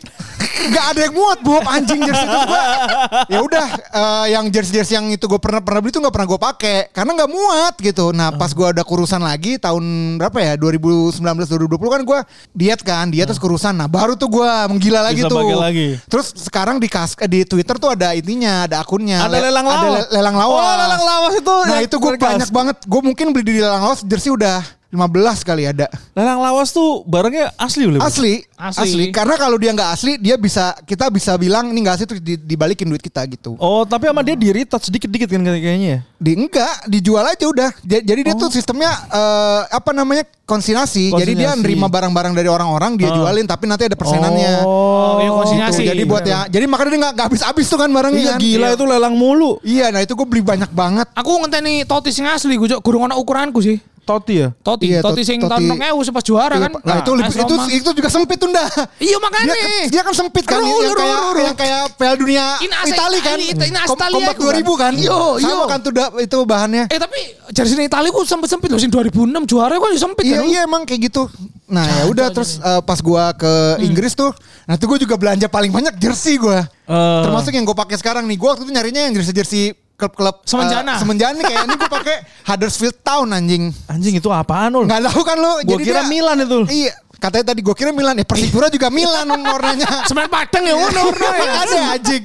Gak 0.63 0.85
ada 0.95 0.99
yang 1.09 1.15
muat 1.17 1.39
Bob 1.41 1.65
anjing 1.65 1.99
jersey 2.05 2.23
itu 2.29 2.39
gue. 2.45 2.63
Ya 3.33 3.39
udah 3.41 3.65
eh, 3.73 4.25
yang 4.37 4.45
jersey-jersey 4.53 4.95
yang 4.95 5.07
itu 5.09 5.25
gue 5.25 5.41
pernah 5.41 5.59
pernah 5.59 5.81
beli 5.81 5.91
itu 5.91 5.99
nggak 5.99 6.13
pernah 6.13 6.27
gue 6.29 6.39
pakai 6.39 6.77
karena 6.93 7.11
nggak 7.17 7.31
muat 7.31 7.73
gitu. 7.81 8.05
Nah 8.13 8.31
pas 8.37 8.53
gue 8.53 8.67
ada 8.69 8.83
kurusan 8.85 9.19
lagi 9.19 9.57
tahun 9.57 10.15
berapa 10.21 10.37
ya 10.39 10.53
2019 10.55 11.19
2020 11.19 11.79
kan 11.81 12.01
gue 12.03 12.19
diet 12.51 12.79
kan 12.79 13.07
diet 13.07 13.25
terus 13.25 13.39
kurusan. 13.39 13.73
Nah 13.73 13.87
baru 13.87 14.13
tuh 14.13 14.29
gue 14.29 14.49
menggila 14.69 15.01
lagi 15.01 15.23
Bisa 15.23 15.31
tuh. 15.31 15.43
lagi. 15.55 15.87
Terus 16.05 16.27
sekarang 16.37 16.77
di 16.77 16.87
kas 16.87 17.15
di 17.17 17.43
Twitter 17.43 17.75
tuh 17.75 17.91
ada 17.91 18.11
ininya 18.11 18.67
ada 18.67 18.79
akunnya. 18.79 19.23
Ada 19.25 19.39
Le- 19.39 19.43
lelang 19.47 19.65
lawas. 19.65 19.89
le- 19.89 20.09
lelang 20.13 20.35
lawas. 20.35 20.59
Oh, 20.59 20.75
lelang 20.77 21.03
lawas 21.03 21.33
itu 21.39 21.55
Nah 21.65 21.79
itu 21.81 21.95
gue 21.97 22.11
banyak 22.15 22.49
banget. 22.49 22.77
Gue 22.83 23.01
mungkin 23.01 23.25
beli 23.31 23.43
di 23.43 23.61
lelang 23.61 23.81
lawas 23.81 24.03
jersey 24.03 24.29
udah 24.29 24.61
15 24.93 25.41
kali 25.41 25.65
ada. 25.65 25.89
Lelang 26.13 26.37
lawas 26.37 26.69
tuh 26.69 27.01
barangnya 27.03 27.49
asli 27.57 27.89
boleh. 27.89 27.97
Asli, 27.97 28.45
Asli. 28.53 28.81
asli. 28.85 29.05
Karena 29.09 29.33
kalau 29.35 29.57
dia 29.57 29.73
nggak 29.73 29.89
asli, 29.89 30.21
dia 30.21 30.37
bisa 30.37 30.77
kita 30.85 31.09
bisa 31.09 31.33
bilang 31.33 31.73
ini 31.73 31.81
nggak 31.81 31.95
asli 31.97 32.05
terus 32.05 32.21
di- 32.21 32.37
dibalikin 32.37 32.85
duit 32.85 33.01
kita 33.01 33.25
gitu. 33.25 33.57
Oh, 33.57 33.81
tapi 33.89 34.05
sama 34.05 34.21
dia 34.21 34.37
di 34.37 34.53
retouch 34.53 34.85
sedikit-dikit 34.85 35.25
kan 35.25 35.41
kayaknya 35.41 35.89
ya. 35.89 35.99
Di 36.21 36.37
enggak, 36.37 36.85
dijual 36.85 37.25
aja 37.25 37.45
udah. 37.49 37.69
Ja- 37.81 38.05
Jadi 38.05 38.21
dia 38.21 38.37
tuh 38.37 38.53
sistemnya 38.53 38.93
eh, 39.09 39.61
apa 39.73 39.89
namanya 39.91 40.29
konsinasi. 40.45 41.09
Jadi 41.09 41.33
dia 41.33 41.57
nerima 41.57 41.89
barang-barang 41.89 42.37
dari 42.37 42.45
orang-orang 42.45 42.93
dia 42.93 43.09
Ah. 43.09 43.17
jualin, 43.17 43.49
tapi 43.49 43.65
nanti 43.65 43.89
ada 43.89 43.97
persenannya. 43.97 44.61
Oh, 44.61 45.17
iya, 45.17 45.29
konsinyasi. 45.33 45.81
Gitu. 45.81 45.89
Jadi 45.89 46.03
buat 46.05 46.21
ya, 46.21 46.45
jadi 46.45 46.69
makanya 46.69 46.89
dia 46.91 46.99
nggak 47.09 47.25
habis-habis 47.33 47.65
tuh 47.65 47.81
kan 47.81 47.89
barangnya. 47.89 48.21
Iya 48.21 48.33
kan. 48.35 48.39
gila 48.39 48.67
itu 48.77 48.85
lelang 48.85 49.15
mulu. 49.17 49.57
Iya, 49.65 49.89
nah 49.89 50.05
itu 50.05 50.13
gue 50.13 50.27
beli 50.29 50.45
banyak 50.45 50.69
banget. 50.69 51.09
Aku 51.17 51.41
ngenteni 51.41 51.81
Toti 51.81 52.13
sing 52.13 52.29
asli 52.29 52.53
gue 52.53 52.69
ana 52.77 53.17
ukuranku 53.17 53.57
sih. 53.57 53.81
Toti 54.03 54.33
ya. 54.35 54.49
Toti, 54.59 54.85
Iya, 54.85 54.99
Toti 54.99 55.23
Tot- 55.23 55.27
sing 55.27 55.39
Toti. 55.39 55.49
tahun 55.49 55.63
2000 55.79 56.11
pas 56.11 56.19
juara 56.21 56.55
Iya, 56.55 56.63
kan. 56.67 56.71
Nah, 56.83 56.95
itu 56.99 57.11
lebih, 57.13 57.31
AS 57.31 57.35
itu 57.39 57.55
Roma. 57.55 57.65
itu 57.71 57.89
juga 57.95 58.09
sempit 58.11 58.37
tuh 58.37 58.49
dah. 58.51 58.67
Iya 58.99 59.17
makanya. 59.17 59.53
Dia, 59.55 59.67
dia 59.89 60.01
kan 60.03 60.13
sempit 60.13 60.43
kan 60.43 60.59
Ru, 60.59 60.67
yang 60.67 60.91
kayak 60.93 61.17
ru, 61.17 61.29
ru. 61.31 61.41
yang 61.41 61.55
kayak 61.55 61.81
Piala 61.95 62.15
Dunia 62.15 62.45
Itali 62.61 63.19
kan. 63.19 63.37
Itu 63.39 63.63
in 63.63 63.71
Italia 63.71 63.87
Kompak 63.87 64.07
itu 64.07 64.19
kan. 64.19 64.35
2000 64.59 64.73
kan. 64.75 64.93
Yo, 64.93 65.19
Sama 65.39 65.49
yo. 65.49 65.65
kan 65.65 65.79
tuh 65.79 65.91
itu 66.19 66.37
bahannya. 66.43 66.83
Eh 66.87 66.99
tapi 66.99 67.19
jersey 67.49 67.79
Italia 67.79 68.09
ku 68.09 68.21
sempit-sempit 68.21 68.67
loh 68.67 68.77
sing 68.77 68.89
2006 68.89 69.47
juara 69.47 69.75
kan 69.75 69.91
sempit 69.93 70.23
Iya 70.23 70.37
kan. 70.37 70.45
iya 70.45 70.59
emang 70.63 70.83
kayak 70.83 71.07
gitu. 71.07 71.31
Nah 71.65 71.87
ya 71.87 72.03
udah 72.05 72.27
terus 72.29 72.59
eh, 72.59 72.81
pas 72.81 72.99
gua 72.99 73.31
ke 73.31 73.47
Hmm. 73.47 73.87
Inggris 73.87 74.13
tuh, 74.13 74.29
nah 74.65 74.75
itu 74.75 74.83
gua 74.83 74.99
juga 74.99 75.15
belanja 75.15 75.47
paling 75.47 75.71
banyak 75.71 75.95
jersey 75.95 76.35
gua. 76.35 76.59
Eh. 76.83 77.21
Termasuk 77.23 77.49
yang 77.49 77.63
gue 77.63 77.73
pakai 77.73 77.95
sekarang 77.95 78.27
nih. 78.27 78.35
Gua 78.35 78.53
waktu 78.53 78.67
itu 78.67 78.73
nyarinya 78.73 79.01
yang 79.01 79.13
jersey 79.15 79.31
jersey 79.31 79.63
klub-klub 80.03 80.35
eh, 80.43 80.49
Semenjana. 80.51 80.93
Semenjana 80.99 81.33
nih 81.39 81.45
kayak 81.47 81.63
ini 81.63 81.75
gue 81.79 81.89
pakai 81.91 82.15
Huddersfield 82.43 82.97
Town 82.99 83.27
anjing. 83.31 83.71
Anjing 83.87 84.19
itu 84.19 84.27
apaan 84.27 84.75
ul? 84.75 84.83
Nggak 84.83 85.07
tahu 85.07 85.21
kan 85.23 85.37
lo. 85.39 85.63
Gua 85.63 85.79
kira 85.79 86.03
Milan 86.11 86.43
itu. 86.43 86.59
Iya. 86.67 86.93
Katanya 87.23 87.55
tadi 87.55 87.63
gue 87.63 87.71
kira 87.71 87.95
Milan 87.95 88.19
ya 88.19 88.27
Persipura 88.27 88.67
juga 88.67 88.91
Milan 88.91 89.23
warnanya. 89.31 89.87
Semen 90.11 90.27
Padang 90.27 90.63
ya 90.67 90.75
ngono. 90.75 91.01
Ada 91.63 91.77
anjing. 91.95 92.23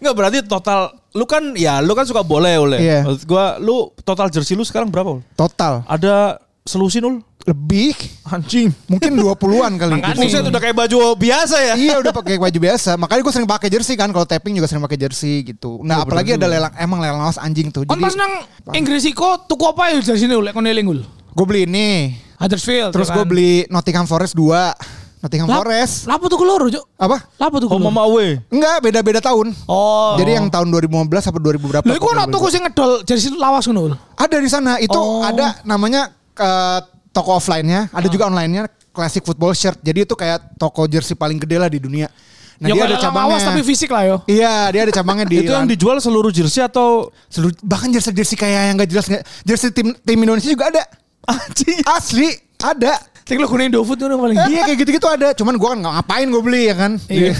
Enggak 0.00 0.14
berarti 0.16 0.38
total 0.48 0.96
lu 1.12 1.28
kan 1.28 1.52
ya 1.52 1.84
lu 1.84 1.92
kan 1.92 2.08
suka 2.08 2.24
ya 2.24 2.58
ul 2.64 2.72
ya. 2.72 2.80
Iya. 2.80 2.98
Maksud 3.04 3.28
gua 3.28 3.60
lu 3.60 3.92
total 4.00 4.32
jersey 4.32 4.56
lu 4.56 4.64
sekarang 4.64 4.88
berapa 4.88 5.20
ul? 5.20 5.22
Total 5.36 5.84
Ada 5.84 6.40
selusin 6.64 7.04
ul? 7.04 7.16
Lebih 7.42 7.94
Anjing. 8.24 8.70
mungkin 8.86 9.10
20-an 9.12 9.72
kali. 9.74 9.98
Buset 10.14 10.46
udah 10.46 10.60
kayak 10.62 10.76
baju 10.78 11.18
biasa 11.18 11.56
ya. 11.58 11.74
iya 11.74 11.94
udah 11.98 12.12
pakai 12.14 12.38
baju 12.38 12.58
biasa. 12.58 12.94
Makanya 12.94 13.20
gue 13.20 13.32
sering 13.34 13.50
pakai 13.50 13.68
jersey 13.68 13.94
kan. 13.94 14.08
Kalau 14.10 14.22
tapping 14.22 14.54
juga 14.54 14.70
sering 14.70 14.82
pakai 14.82 14.98
jersey 14.98 15.42
gitu. 15.42 15.82
Nah 15.82 16.02
apalagi 16.02 16.38
ada 16.38 16.46
lelang 16.46 16.72
emang 16.78 17.02
lelang 17.02 17.18
lawas 17.18 17.38
anjing 17.38 17.68
tuh. 17.68 17.82
Kon 17.82 17.98
pas 17.98 18.14
nang 18.14 18.46
Inggris 18.72 19.02
iku 19.04 19.42
tuku 19.44 19.64
apa 19.64 19.90
ya 19.90 19.98
jersey 20.00 20.26
ini 20.26 20.38
lek 20.38 20.54
kon 20.54 20.64
eling 20.64 20.86
ul. 20.86 21.00
gue 21.32 21.46
beli 21.48 21.64
ini. 21.66 22.14
Huddersfield. 22.38 22.90
Terus 22.90 23.08
ya 23.08 23.14
gue 23.16 23.24
kan? 23.24 23.30
beli 23.30 23.52
Nottingham 23.70 24.06
Forest 24.06 24.34
2 24.34 25.22
Nottingham 25.22 25.46
Lap- 25.46 25.62
Forest. 25.62 26.10
Lapo 26.10 26.26
tuku 26.26 26.42
loro, 26.42 26.66
Cuk. 26.66 26.82
Apa? 26.98 27.14
Lapo 27.38 27.62
tuku. 27.62 27.70
Home 27.70 27.86
loro? 27.86 27.94
sama 27.94 28.02
away. 28.04 28.42
Enggak, 28.50 28.82
beda-beda 28.82 29.22
tahun. 29.22 29.54
Oh. 29.70 30.18
Jadi 30.18 30.34
yang 30.34 30.50
tahun 30.50 30.66
2015 30.68 31.30
apa 31.30 31.38
2000 31.38 31.62
berapa? 31.62 31.84
Lha 31.86 31.94
iku 31.94 32.06
ono 32.10 32.26
tuku 32.26 32.46
sing 32.50 32.62
ngedol 32.66 33.06
jersey 33.06 33.30
lawas 33.38 33.62
ngono. 33.64 33.94
Ada 34.18 34.36
di 34.42 34.50
sana. 34.50 34.82
Itu 34.82 34.98
Oh. 34.98 35.22
ada 35.22 35.62
namanya 35.62 36.10
eh, 36.34 36.80
toko 37.12 37.36
offline-nya, 37.36 37.88
ada 37.88 38.08
juga 38.08 38.26
online-nya 38.26 38.66
Classic 38.88 39.20
Football 39.20 39.52
Shirt. 39.52 39.78
Jadi 39.78 40.04
itu 40.04 40.12
kayak 40.12 40.56
toko 40.56 40.84
jersey 40.84 41.12
paling 41.12 41.36
gede 41.36 41.56
lah 41.56 41.68
di 41.68 41.76
dunia. 41.76 42.08
Nah, 42.56 42.70
ya 42.70 42.74
dia 42.74 42.84
ada 42.86 42.96
cabangnya. 42.96 43.26
lawas 43.26 43.42
tapi 43.42 43.62
fisik 43.62 43.90
lah 43.90 44.02
yo. 44.04 44.16
Iya, 44.24 44.70
dia 44.70 44.80
ada 44.86 44.92
cabangnya 44.92 45.26
di 45.26 45.36
Itu 45.42 45.50
yang 45.50 45.66
dijual 45.66 45.98
seluruh 45.98 46.30
jersey 46.30 46.62
atau 46.62 47.10
seluruh 47.26 47.52
bahkan 47.60 47.90
jersey 47.90 48.12
jersey 48.12 48.36
kayak 48.38 48.70
yang 48.70 48.76
gak 48.76 48.86
jelas 48.88 49.06
nggak- 49.10 49.24
jersey 49.42 49.74
tim 49.74 49.90
tim 49.98 50.18
Indonesia 50.18 50.46
juga 50.46 50.70
ada. 50.70 50.82
anjing? 51.22 51.82
Asli, 51.84 52.28
ada. 52.58 52.98
Sing 53.22 53.38
lu 53.38 53.46
gunain 53.46 53.70
Dofood 53.70 53.98
ngono 53.98 54.18
paling. 54.18 54.38
Iya 54.46 54.60
kayak 54.66 54.78
gitu-gitu 54.78 55.06
ada. 55.06 55.28
Cuman 55.34 55.54
gua 55.54 55.74
kan 55.74 55.78
nggak 55.80 55.94
ngapain 55.96 56.26
gue 56.26 56.42
beli 56.42 56.62
ya 56.66 56.74
kan. 56.74 56.92
Iya. 57.06 57.34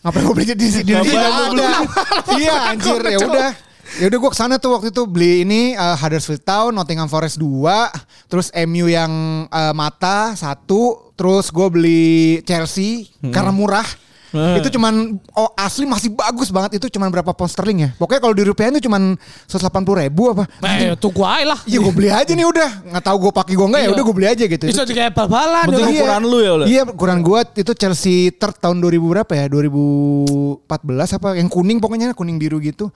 Ngapain 0.00 0.22
gue 0.24 0.34
beli 0.34 0.46
di 0.48 0.54
di 0.56 0.66
di 0.80 0.92
Ngapain 0.92 1.08
Indonesia 1.08 1.28
lu 1.28 1.48
beli? 1.48 1.64
ada. 1.64 1.78
Iya 2.36 2.54
anjir 2.68 3.00
ya 3.00 3.18
udah. 3.22 3.50
Ya 4.02 4.10
udah 4.10 4.18
gue 4.18 4.30
ke 4.30 4.38
sana 4.38 4.54
tuh 4.58 4.76
waktu 4.76 4.90
itu 4.90 5.02
beli 5.06 5.46
ini 5.46 5.72
eh, 5.78 5.96
Huddersfield 5.96 6.42
Town, 6.42 6.74
Nottingham 6.74 7.08
Forest 7.08 7.38
2, 7.38 8.28
terus 8.28 8.50
MU 8.66 8.90
yang 8.90 9.46
eh, 9.46 9.72
mata 9.72 10.34
satu, 10.34 11.12
terus 11.14 11.48
gue 11.54 11.66
beli 11.70 12.04
Chelsea 12.42 13.08
karena 13.30 13.54
murah. 13.54 13.86
Hmm. 14.34 14.58
Itu 14.58 14.68
cuman 14.74 15.22
oh 15.38 15.48
asli 15.54 15.86
masih 15.86 16.10
bagus 16.10 16.50
banget 16.50 16.82
itu 16.82 16.90
cuman 16.98 17.10
berapa 17.10 17.30
pound 17.30 17.50
sterling 17.50 17.78
ya. 17.86 17.90
Pokoknya 17.94 18.20
kalau 18.22 18.34
di 18.34 18.42
rupiah 18.42 18.68
itu 18.74 18.86
cuman 18.90 19.14
180 19.46 20.02
ribu 20.02 20.22
apa. 20.34 20.44
Eh, 20.66 20.98
tuku 20.98 21.22
ae 21.22 21.46
lah. 21.46 21.58
Iya 21.66 21.78
gue 21.78 21.92
beli 21.94 22.10
aja 22.10 22.32
nih 22.34 22.46
udah 22.46 22.70
nggak 22.90 23.04
tahu 23.06 23.16
gue 23.28 23.32
pakai 23.32 23.54
gue 23.54 23.66
nggak 23.66 23.82
ya 23.82 23.86
Iya. 23.86 23.94
udah 23.94 24.02
gue 24.02 24.14
beli 24.16 24.28
aja 24.28 24.44
gitu. 24.50 24.64
Iso 24.66 24.82
kayak 24.82 25.12
bal-balan. 25.14 25.66
Penting 25.70 25.86
yo. 25.94 26.02
ukuran 26.02 26.22
lu 26.26 26.38
ya, 26.42 26.50
Ule? 26.58 26.64
Iya 26.66 26.82
ukuran 26.90 27.18
gue 27.22 27.40
itu 27.62 27.72
Chelsea 27.78 28.30
third 28.34 28.56
tahun 28.58 28.82
2000 28.82 29.12
berapa 29.14 29.32
ya 29.34 29.44
2014 29.46 31.16
apa 31.16 31.28
yang 31.38 31.48
kuning 31.50 31.78
pokoknya 31.78 32.12
kuning 32.16 32.36
biru 32.36 32.58
gitu. 32.58 32.90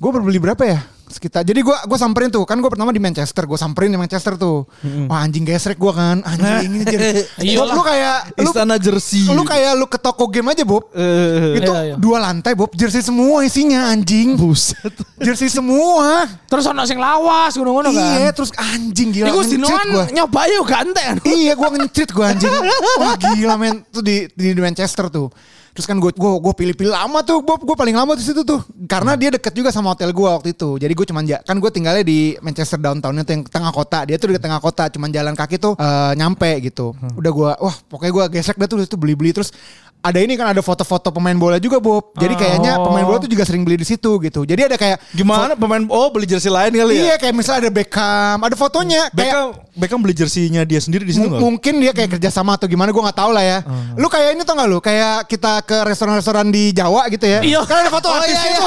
Gue 0.00 0.10
baru 0.10 0.24
beli 0.24 0.40
berapa 0.40 0.62
ya 0.64 0.80
sekitar 1.10 1.42
jadi 1.42 1.58
gue 1.58 1.74
gue 1.74 1.98
samperin 1.98 2.28
tuh 2.28 2.42
kan 2.42 2.54
gue 2.54 2.66
pertama 2.66 2.88
di 2.88 2.98
Manchester 2.98 3.42
gue 3.42 3.54
samperin 3.54 3.90
di 3.90 3.98
Manchester 3.98 4.34
tuh 4.34 4.62
wah 5.04 5.20
anjing 5.20 5.42
gesrek 5.42 5.74
gue 5.74 5.90
kan 5.90 6.22
anjing 6.22 6.70
ini 6.70 6.78
jadi 6.84 7.08
Iyalah. 7.36 7.74
lu 7.74 7.82
kayak 7.82 8.18
lu, 8.36 8.46
Istana 8.46 8.76
jersey. 8.76 9.26
lu 9.26 9.42
kayak 9.42 9.74
lu 9.74 9.84
ke 9.84 9.96
toko 9.96 10.24
game 10.26 10.48
aja 10.48 10.62
Bob 10.62 10.86
Eh, 10.92 11.58
itu 11.58 11.68
Iya, 11.68 11.82
iya. 11.84 11.94
dua 11.96 12.18
lantai 12.20 12.54
Bob 12.54 12.70
jersey 12.72 13.00
semua 13.00 13.42
isinya 13.42 13.90
anjing 13.90 14.34
buset. 14.34 14.94
jersey 15.18 15.50
semua 15.50 16.30
Terus 16.46 16.64
ono 16.64 16.82
sing 16.82 16.96
lawas 16.96 17.52
ngono-ngono 17.52 17.90
kan. 17.90 18.06
iya 18.16 18.30
terus 18.30 18.54
anjing 18.54 19.10
gila 19.12 19.34
dinoan 19.42 19.86
gua. 19.88 20.04
nyoba 20.08 20.40
yo 20.46 20.62
ganten. 20.62 21.18
iya 21.24 21.52
gue 21.52 21.68
nge-treat 21.68 22.10
gue 22.10 22.24
anjing 22.24 22.50
wah 22.96 23.14
gila 23.16 23.54
men 23.54 23.82
tuh 23.86 24.00
di 24.00 24.30
di 24.30 24.54
Manchester 24.54 25.06
tuh 25.08 25.26
terus 25.70 25.86
kan 25.86 25.96
gue 26.02 26.10
gue 26.10 26.32
gue 26.42 26.54
pilih-pilih 26.54 26.92
lama 26.92 27.22
tuh 27.22 27.40
Bob. 27.40 27.62
Gue 27.62 27.76
paling 27.78 27.94
lama 27.94 28.18
di 28.18 28.24
situ 28.26 28.42
tuh. 28.42 28.60
Karena 28.90 29.14
dia 29.14 29.30
deket 29.30 29.54
juga 29.54 29.70
sama 29.70 29.94
hotel 29.94 30.10
gue 30.10 30.28
waktu 30.28 30.50
itu. 30.54 30.76
Jadi 30.76 30.92
gue 30.92 31.06
cuman 31.06 31.22
kan 31.46 31.56
gue 31.56 31.70
tinggalnya 31.70 32.04
di 32.04 32.34
Manchester 32.42 32.78
downtownnya 32.82 33.22
tuh 33.22 33.32
yang 33.38 33.42
tengah 33.46 33.72
kota. 33.72 34.02
Dia 34.06 34.16
tuh 34.18 34.34
di 34.34 34.40
tengah 34.42 34.58
kota 34.58 34.90
cuman 34.90 35.08
jalan 35.14 35.34
kaki 35.38 35.56
tuh 35.62 35.78
eh, 35.78 36.12
nyampe 36.18 36.50
gitu. 36.64 36.92
Udah 37.14 37.32
gue 37.32 37.50
wah 37.58 37.76
pokoknya 37.86 38.12
gue 38.12 38.24
gesek 38.40 38.58
dah 38.58 38.66
tuh 38.66 38.82
itu 38.82 38.96
beli-beli. 38.98 39.30
Terus 39.30 39.54
ada 40.00 40.16
ini 40.16 40.32
kan 40.32 40.48
ada 40.48 40.60
foto-foto 40.60 41.12
pemain 41.12 41.36
bola 41.36 41.60
juga 41.60 41.76
Bob 41.76 42.16
jadi 42.16 42.32
kayaknya 42.32 42.80
pemain 42.80 43.04
bola 43.04 43.20
tuh 43.20 43.28
juga 43.28 43.44
sering 43.44 43.62
beli 43.62 43.76
di 43.76 43.84
situ 43.84 44.16
gitu 44.18 44.42
jadi 44.42 44.72
ada 44.72 44.76
kayak 44.76 44.96
Gimana 45.12 45.52
pemain 45.52 45.84
oh 45.86 46.08
beli 46.08 46.24
jersey 46.24 46.48
lain 46.48 46.72
kali 46.72 46.96
ya? 46.96 47.02
Iya 47.04 47.14
kayak 47.16 47.34
misalnya 47.34 47.68
ada 47.68 47.72
Beckham, 47.72 48.38
ada 48.40 48.56
fotonya. 48.56 49.12
Kayak 49.12 49.14
Beckham 49.14 49.46
Beckham 49.76 49.98
beli 50.00 50.14
jersinya 50.14 50.62
dia 50.64 50.80
sendiri 50.80 51.04
di 51.04 51.12
situ 51.12 51.28
M- 51.28 51.30
nggak? 51.30 51.40
mungkin 51.40 51.74
dia 51.78 51.92
kayak 51.92 52.10
kerja 52.16 52.30
sama 52.32 52.56
atau 52.56 52.64
gimana 52.64 52.88
gue 52.90 53.02
nggak 53.02 53.18
tahu 53.18 53.30
lah 53.30 53.44
ya. 53.44 53.58
Lu 53.94 54.08
kayak 54.08 54.36
ini 54.36 54.42
tau 54.42 54.56
gak 54.56 54.68
lu? 54.68 54.78
Kayak 54.80 55.28
kita 55.28 55.60
ke 55.62 55.76
restoran-restoran 55.84 56.48
di 56.48 56.72
Jawa 56.72 57.04
gitu 57.08 57.28
ya. 57.28 57.40
Iya. 57.44 57.60
Kan 57.68 57.84
ada 57.84 57.90
foto 57.92 58.08
Oh, 58.08 58.16
artis 58.16 58.34
iya, 58.34 58.56
itu. 58.56 58.66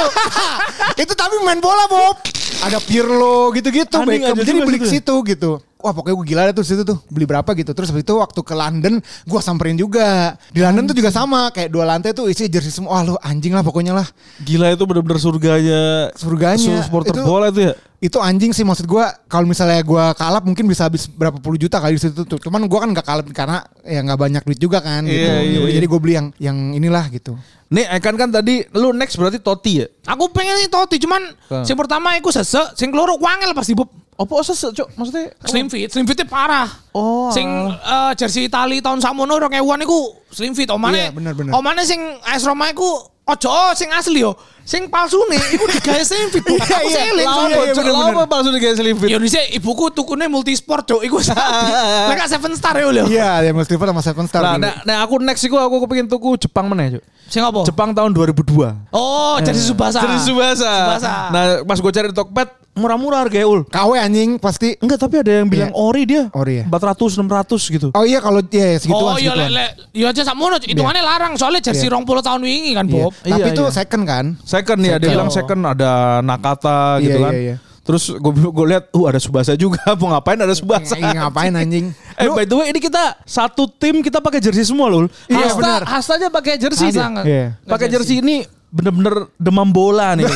itu 1.04 1.14
tapi 1.14 1.36
main 1.42 1.58
bola 1.58 1.90
Bob. 1.90 2.16
Ada 2.62 2.78
Pirlo 2.80 3.50
gitu-gitu 3.52 3.98
Beckham. 4.06 4.38
Jadi 4.38 4.60
beli 4.62 4.78
ke 4.78 4.86
situ 4.86 4.94
ya? 4.94 4.94
situ 5.02 5.16
gitu. 5.26 5.52
Wah 5.84 5.92
pokoknya 5.92 6.16
gue 6.16 6.28
gila 6.32 6.42
deh 6.48 6.56
tuh 6.56 6.64
situ 6.64 6.88
tuh 6.88 6.98
beli 7.12 7.28
berapa 7.28 7.52
gitu. 7.60 7.76
Terus 7.76 7.92
habis 7.92 8.08
itu 8.08 8.16
waktu 8.16 8.40
ke 8.40 8.56
London 8.56 9.04
gue 9.04 9.40
samperin 9.44 9.76
juga. 9.76 10.40
Di 10.56 10.64
London 10.64 10.88
tuh 10.88 10.96
juga 10.96 11.12
sama 11.12 11.52
kayak 11.52 11.68
dua 11.68 11.84
lantai 11.84 12.16
tuh 12.16 12.32
isi 12.32 12.48
jersey 12.48 12.72
semua. 12.72 12.96
Wah 12.96 13.04
lu 13.04 13.14
anjing 13.20 13.52
lah 13.52 13.62
pokoknya 13.62 13.92
lah. 13.92 14.08
Gila 14.40 14.72
itu 14.72 14.84
bener-bener 14.88 15.20
surganya. 15.20 16.10
Surganya. 16.16 16.80
Supporter 16.88 17.12
Itu- 17.20 17.28
bola 17.28 17.52
itu 17.52 17.62
ya. 17.70 17.76
Itu 18.04 18.20
anjing 18.20 18.52
sih 18.52 18.68
maksud 18.68 18.84
gue 18.84 19.06
kalau 19.32 19.48
misalnya 19.48 19.80
gue 19.80 20.04
kalap 20.20 20.44
mungkin 20.44 20.68
bisa 20.68 20.92
habis 20.92 21.08
berapa 21.08 21.40
puluh 21.40 21.56
juta 21.56 21.80
kali 21.80 21.96
di 21.96 22.04
situ 22.04 22.28
tuh. 22.28 22.36
Cuman 22.36 22.68
gue 22.68 22.80
kan 22.80 22.92
nggak 22.92 23.08
kalap 23.08 23.26
karena 23.32 23.64
ya 23.84 24.04
nggak 24.04 24.20
banyak 24.20 24.44
duit 24.44 24.60
juga 24.60 24.84
kan 24.84 25.08
gitu. 25.08 25.24
Iya, 25.24 25.40
iya, 25.40 25.52
Yaudah, 25.56 25.70
iya. 25.72 25.76
Jadi 25.80 25.86
gue 25.88 26.00
beli 26.04 26.14
yang 26.20 26.28
yang 26.36 26.58
inilah 26.76 27.08
gitu. 27.12 27.40
Nih 27.72 27.88
Ekan 27.90 28.20
kan 28.20 28.28
tadi 28.30 28.68
lu 28.76 28.92
next 28.92 29.16
berarti 29.16 29.40
Totti 29.40 29.82
ya? 29.82 29.88
Aku 30.12 30.30
pengen 30.36 30.60
itu 30.62 30.70
Totti 30.70 31.00
cuman 31.00 31.32
sing 31.64 31.80
pertama 31.80 32.14
iku 32.20 32.28
sesek, 32.30 32.76
sing 32.76 32.92
keloro 32.92 33.16
wangel 33.24 33.56
pasti 33.56 33.72
Bob. 33.72 33.88
Apa 34.14 34.34
sesek 34.46 34.72
cok? 34.78 34.88
Maksudnya? 34.94 35.34
Slim 35.50 35.68
fit, 35.74 35.90
slim 35.90 36.06
fitnya 36.06 36.30
parah. 36.30 36.70
Oh, 36.94 37.34
Sing 37.34 37.46
eh, 37.74 38.12
jersey 38.14 38.46
Itali 38.46 38.78
tahun 38.78 39.02
samono 39.02 39.42
2000-an 39.42 39.82
iku 39.82 40.00
slim 40.30 40.54
fit. 40.54 40.70
Omane. 40.70 41.10
Iya, 41.10 41.12
bener, 41.14 41.34
bener. 41.34 41.52
Omane 41.58 41.82
sing 41.82 42.00
AS 42.22 42.46
Roma 42.46 42.70
iku 42.70 42.86
ojo 43.26 43.50
sing 43.74 43.90
asli 43.90 44.22
yo. 44.22 44.38
Sing 44.64 44.88
palsu 44.88 45.20
nih 45.28 45.60
iku 45.60 45.68
digawe. 45.68 46.00
Aku 46.00 46.88
iya. 46.88 47.12
iya, 47.12 47.12
iya, 47.12 47.74
bener, 47.76 47.76
bener. 47.76 47.92
Lama 47.92 48.24
palsu 48.24 48.48
digawe 48.48 48.72
slim 48.74 48.96
fit. 48.96 49.12
Ya 49.12 49.20
dhisik 49.20 49.44
ibuku 49.52 49.92
tukune 49.92 50.24
multisport 50.32 50.88
cuk 50.88 51.04
iku. 51.04 51.20
Mereka 52.10 52.26
seven 52.32 52.56
star 52.56 52.80
ya 52.80 52.88
lho. 52.88 53.04
Iya, 53.06 53.52
Mas 53.52 53.68
Clifford 53.68 53.92
sama 53.92 54.00
Seven 54.00 54.26
Star. 54.26 54.42
Nah, 54.42 54.56
nah, 54.56 54.74
nah, 54.84 54.98
aku 55.04 55.20
next 55.20 55.44
iku 55.44 55.60
aku 55.60 55.84
kepengin 55.84 56.08
tuku 56.08 56.40
Jepang 56.40 56.72
meneh, 56.72 56.96
Cuk. 56.96 57.04
Sing 57.28 57.44
apa? 57.44 57.64
Jepang 57.68 57.92
tahun 57.92 58.16
2002. 58.16 58.96
Oh, 58.96 59.36
jersey 59.44 59.68
Subasa. 59.68 60.00
Jadi 60.00 60.18
Subasa. 60.24 60.72
Subasa. 60.72 61.12
Nah, 61.32 61.44
pas 61.64 61.78
gue 61.80 61.92
cari 61.92 62.08
di 62.12 62.16
Tokped 62.16 62.50
murah-murah 62.74 63.30
harganya 63.30 63.46
ul. 63.46 63.62
KW 63.70 63.92
anjing 63.96 64.42
pasti. 64.42 64.74
Enggak, 64.82 64.98
tapi 64.98 65.22
ada 65.22 65.30
yang 65.30 65.48
bilang 65.48 65.70
Iya. 65.70 65.78
ori 65.78 66.04
dia. 66.10 66.24
Ori 66.34 66.54
ya? 66.62 66.66
400 66.66 67.22
600 67.22 67.70
gitu. 67.70 67.88
Oh 67.94 68.02
iya 68.02 68.18
kalau 68.18 68.42
ya 68.50 68.82
segituan 68.82 69.14
oh 69.14 69.18
iya 69.22 69.30
segituan. 69.30 69.46
lek 69.46 69.50
lek 69.54 69.70
ya 69.94 70.06
aja 70.10 70.22
sakmono 70.26 70.58
hitungannya 70.58 71.04
larang 71.06 71.34
soalnya 71.38 71.62
jersey 71.62 71.86
Iya. 71.86 72.02
20 72.02 72.26
tahun 72.26 72.42
wingi 72.42 72.72
kan 72.74 72.86
Iya. 72.90 72.94
Bob. 72.98 73.14
Tapi 73.14 73.30
Iya, 73.30 73.46
itu 73.54 73.64
iya. 73.64 73.72
second 73.72 74.04
kan? 74.10 74.26
Second 74.42 74.53
ya, 74.54 74.96
dia 75.02 75.10
Second. 75.10 75.10
bilang 75.10 75.30
second 75.34 75.62
ada 75.66 75.92
Nakata 76.22 77.02
gitu 77.02 77.18
Iya, 77.18 77.26
kan. 77.26 77.34
iya, 77.34 77.42
iya. 77.42 77.56
Terus 77.84 78.16
gue 78.16 78.32
gue 78.32 78.66
lihat, 78.72 78.88
uh 78.96 79.06
ada 79.12 79.20
Subasa 79.20 79.60
juga. 79.60 79.84
Mau 80.00 80.14
ngapain 80.14 80.40
ada 80.40 80.56
Subasa? 80.56 80.96
Iya, 80.96 81.28
ngapain 81.28 81.52
anjing? 81.52 81.92
Eh 82.22 82.30
by 82.30 82.46
the 82.46 82.56
way 82.56 82.70
ini 82.70 82.78
kita 82.78 83.18
satu 83.26 83.66
tim 83.66 84.00
kita 84.00 84.22
pakai 84.22 84.38
jersey 84.40 84.64
semua 84.64 84.88
loh. 84.88 85.10
Iya, 85.28 85.50
Hasta, 85.50 85.58
benar. 85.60 85.82
Hasta 85.84 86.12
aja 86.16 86.28
pakai 86.30 86.54
jersey 86.62 86.94
Hasta 86.94 87.10
dia. 87.10 87.24
Iya. 87.26 87.46
Pakai 87.66 87.88
jersey 87.90 88.22
ini 88.22 88.46
bener-bener 88.70 89.28
demam 89.36 89.68
bola 89.68 90.14
nih. 90.14 90.30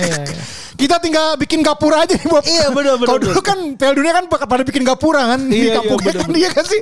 Iya, 0.00 0.22
iya. 0.22 0.59
Kita 0.80 0.96
tinggal 0.96 1.36
bikin 1.36 1.60
gapura 1.60 2.08
aja 2.08 2.16
nih 2.16 2.24
Bob. 2.24 2.40
Iya, 2.40 2.72
bener, 2.72 2.96
bener, 2.96 3.08
Kalau 3.12 3.20
dulu 3.20 3.40
kan 3.44 3.58
Piala 3.76 3.92
Dunia 3.92 4.12
kan 4.16 4.24
pada 4.26 4.62
bikin 4.64 4.80
gapura 4.80 5.36
kan 5.36 5.40
di 5.44 5.52
Iya, 5.52 5.60
iya, 5.60 5.72
kampungnya 5.76 6.12
bener, 6.16 6.22
kan 6.24 6.30
dia 6.32 6.48
kan 6.48 6.64
sih. 6.64 6.80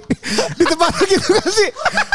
Di 0.54 0.64
tempat 0.64 0.92
gitu 1.12 1.28
kan 1.34 1.48
sih. 1.50 1.68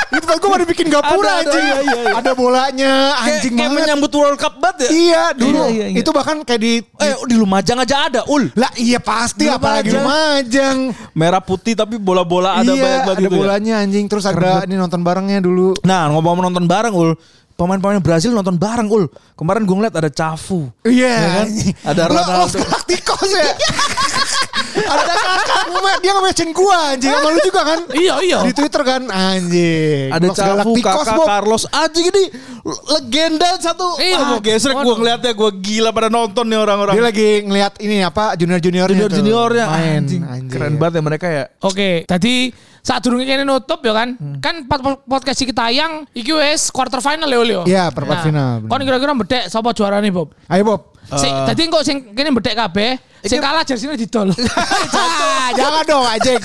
Di 0.08 0.18
tempat 0.24 0.38
gua 0.40 0.50
pada 0.56 0.66
bikin 0.66 0.88
gapura 0.88 1.12
Ada, 1.12 1.28
ada, 1.28 1.44
anjing. 1.44 1.66
iya, 1.68 1.78
iya, 1.84 1.94
iya. 2.00 2.14
Ada 2.16 2.32
bolanya 2.32 2.94
kayak, 3.12 3.28
anjing 3.28 3.54
kayak 3.54 3.68
banget. 3.68 3.84
menyambut 3.84 4.12
World 4.16 4.40
Cup 4.40 4.54
banget 4.64 4.78
ya. 4.80 4.90
Iya 4.96 5.24
dulu. 5.36 5.60
Iya, 5.60 5.68
iya, 5.68 5.86
iya. 5.92 6.00
Itu 6.00 6.10
bahkan 6.16 6.38
kayak 6.42 6.62
di 6.64 6.74
Eh 7.04 7.14
di 7.28 7.36
Lumajang 7.36 7.78
aja 7.84 7.96
ada, 8.08 8.22
ul. 8.32 8.48
lah 8.56 8.72
iya 8.80 9.04
pasti 9.04 9.44
Di 9.44 9.52
apalagi 9.52 9.92
Lumajang. 9.92 10.08
Lumajang. 10.08 10.78
Merah 11.20 11.44
putih 11.44 11.76
tapi 11.76 12.00
bola-bola 12.00 12.64
ada 12.64 12.72
iya, 12.72 12.80
banyak 12.80 13.02
banget 13.04 13.12
ada 13.12 13.24
gitu 13.28 13.36
ya. 13.36 13.40
bolanya 13.44 13.74
anjing 13.84 14.06
terus 14.08 14.24
ada 14.24 14.64
ini 14.64 14.80
nonton 14.80 15.04
barengnya 15.04 15.44
dulu. 15.44 15.76
Nah 15.84 16.08
ngomong 16.16 16.48
nonton 16.48 16.64
bareng 16.64 16.96
ul. 16.96 17.12
Pemain-pemain 17.54 18.02
Brazil 18.02 18.34
nonton 18.34 18.58
bareng 18.58 18.90
ul. 18.90 19.06
Kemarin 19.38 19.62
gue 19.64 19.76
ngeliat 19.78 19.94
ada 19.94 20.10
Cafu. 20.10 20.74
Iya 20.84 21.14
kan? 21.14 21.48
anjing. 21.48 21.74
Ada 21.86 22.02
Lo- 22.10 22.22
Ronaldo. 22.22 22.58
Los 22.60 23.32
ya. 23.34 23.54
ada 24.74 25.14
kakak 25.14 25.54
dia 26.04 26.12
nge-mention 26.12 26.50
gua 26.52 26.78
anjing 26.94 27.12
sama 27.14 27.30
lu 27.32 27.40
juga 27.46 27.62
kan? 27.64 27.80
Iya, 27.94 28.14
iya. 28.26 28.40
Di 28.44 28.54
Twitter 28.56 28.82
kan 28.84 29.02
anjing. 29.08 30.10
Ada 30.12 30.26
Los 30.28 30.38
Cafu, 30.38 30.72
Kakak, 30.82 31.16
Bob. 31.16 31.28
Carlos 31.28 31.64
anjing 31.72 32.06
ini 32.12 32.24
legenda 32.92 33.50
satu. 33.62 33.88
Iya, 34.02 34.18
ah, 34.20 34.28
Bob. 34.36 34.42
gesrek 34.44 34.76
gue 34.76 34.96
ngeliatnya 35.00 35.32
gue 35.32 35.50
gila 35.64 35.90
pada 35.96 36.10
nonton 36.12 36.46
nih 36.50 36.60
orang-orang. 36.60 36.94
Dia 36.98 37.06
lagi 37.06 37.30
ngelihat 37.46 37.74
ini 37.80 38.04
apa 38.04 38.36
junior-juniornya 38.36 38.96
junior 38.98 39.10
tuh. 39.10 39.18
juniornya 39.22 39.66
main. 39.70 40.04
anjing. 40.04 40.22
anjing. 40.26 40.52
Keren 40.52 40.74
banget 40.76 41.00
ya 41.00 41.02
mereka 41.06 41.28
ya. 41.30 41.44
Oke, 41.64 42.04
tadi 42.10 42.52
saat 42.84 43.00
durungnya 43.00 43.24
kene 43.26 43.48
nutup 43.48 43.80
ya 43.80 43.96
kan. 43.96 44.20
Hmm. 44.20 44.44
Kan 44.44 44.68
pod- 44.68 44.84
pod- 44.84 45.04
podcast 45.08 45.40
iki 45.40 45.56
tayang 45.56 46.04
iki 46.12 46.36
wis 46.36 46.68
quarter 46.68 47.00
final 47.00 47.32
ya 47.32 47.40
Leo. 47.40 47.62
Iya, 47.64 47.90
perempat 47.96 48.28
final, 48.28 48.60
bener. 48.60 48.70
Kon 48.70 48.82
kira-kira 48.84 49.12
bedek 49.16 49.44
sapa 49.48 49.72
juarane 49.72 50.12
Bob? 50.12 50.36
Ayo 50.52 50.68
Bob. 50.68 50.92
Sing 51.16 51.32
tadi 51.48 51.68
kok 51.68 51.84
sing 51.84 52.16
kene 52.16 52.32
bedek 52.36 52.56
kabeh, 52.56 53.00
sing 53.24 53.40
kalah 53.40 53.64
jersey-ne 53.64 53.96
didol. 53.96 54.32
Jangan 55.60 55.84
dong 55.88 56.06
anjing. 56.08 56.40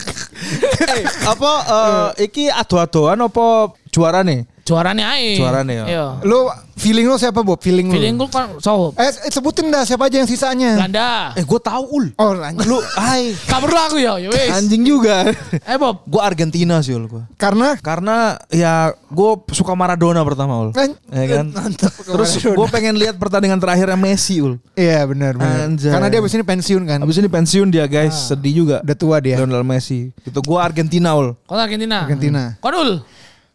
Eh, 0.78 1.02
apa 1.26 1.52
eh, 1.66 2.08
iki 2.30 2.46
ado-adoan 2.50 3.18
apa 3.22 3.74
juara 3.90 4.22
nih? 4.22 4.46
Juarane 4.68 5.00
ae. 5.00 5.40
Juarane 5.40 5.72
ya. 5.72 5.84
Iya. 5.88 6.06
Lu 6.28 6.44
feeling 6.76 7.08
lu 7.08 7.16
siapa 7.16 7.40
Bob? 7.40 7.56
Feeling, 7.58 7.88
Feeling 7.88 8.20
lu. 8.20 8.28
gue 8.28 8.30
kan 8.30 8.52
Eh 9.00 9.08
eh, 9.08 9.32
sebutin 9.32 9.72
dah 9.72 9.88
siapa 9.88 10.06
aja 10.06 10.20
yang 10.20 10.28
sisanya. 10.28 10.76
Belanda. 10.76 11.32
Eh 11.32 11.42
gue 11.42 11.56
tahu 11.56 11.84
ul. 11.88 12.06
Oh 12.20 12.36
anjing. 12.36 12.68
Lu, 12.68 12.76
hai. 13.00 13.32
Gak 13.32 13.60
perlu 13.64 13.78
aku 13.80 13.96
ya, 13.96 14.20
ya 14.20 14.28
wis. 14.28 14.52
Anjing 14.52 14.84
juga. 14.84 15.32
Eh 15.64 15.76
Bob, 15.80 16.04
gue 16.04 16.20
Argentina 16.20 16.84
sih 16.84 16.92
ul 16.92 17.08
gue. 17.08 17.24
Karena 17.40 17.80
Karena 17.80 18.36
ya 18.52 18.92
gue 18.92 19.30
suka 19.56 19.72
Maradona 19.72 20.20
pertama 20.20 20.60
ul. 20.60 20.70
Kan- 20.76 20.92
Ya 21.08 21.24
kan. 21.40 21.46
Mantap. 21.56 21.92
Terus 22.04 22.30
gue 22.36 22.66
pengen 22.68 23.00
lihat 23.00 23.16
pertandingan 23.16 23.56
terakhirnya 23.56 23.96
Messi 23.96 24.44
ul. 24.44 24.60
Iya 24.76 25.08
benar 25.08 25.40
benar. 25.40 25.64
Anjay. 25.64 25.88
Karena 25.88 26.12
dia 26.12 26.20
abis 26.20 26.36
ini 26.36 26.44
pensiun 26.44 26.82
kan. 26.84 26.98
Abis 27.00 27.16
ini 27.16 27.28
pensiun 27.32 27.68
dia 27.72 27.88
guys, 27.88 28.28
sedih 28.28 28.52
juga. 28.52 28.76
Udah 28.84 28.96
tua 29.00 29.16
dia. 29.24 29.40
Lionel 29.40 29.64
Messi. 29.64 30.12
Itu 30.22 30.44
gue 30.44 30.58
Argentina 30.60 31.16
ul. 31.16 31.32
kau 31.48 31.56
Argentina. 31.56 32.04
Argentina. 32.04 32.42
Kodul. 32.60 33.00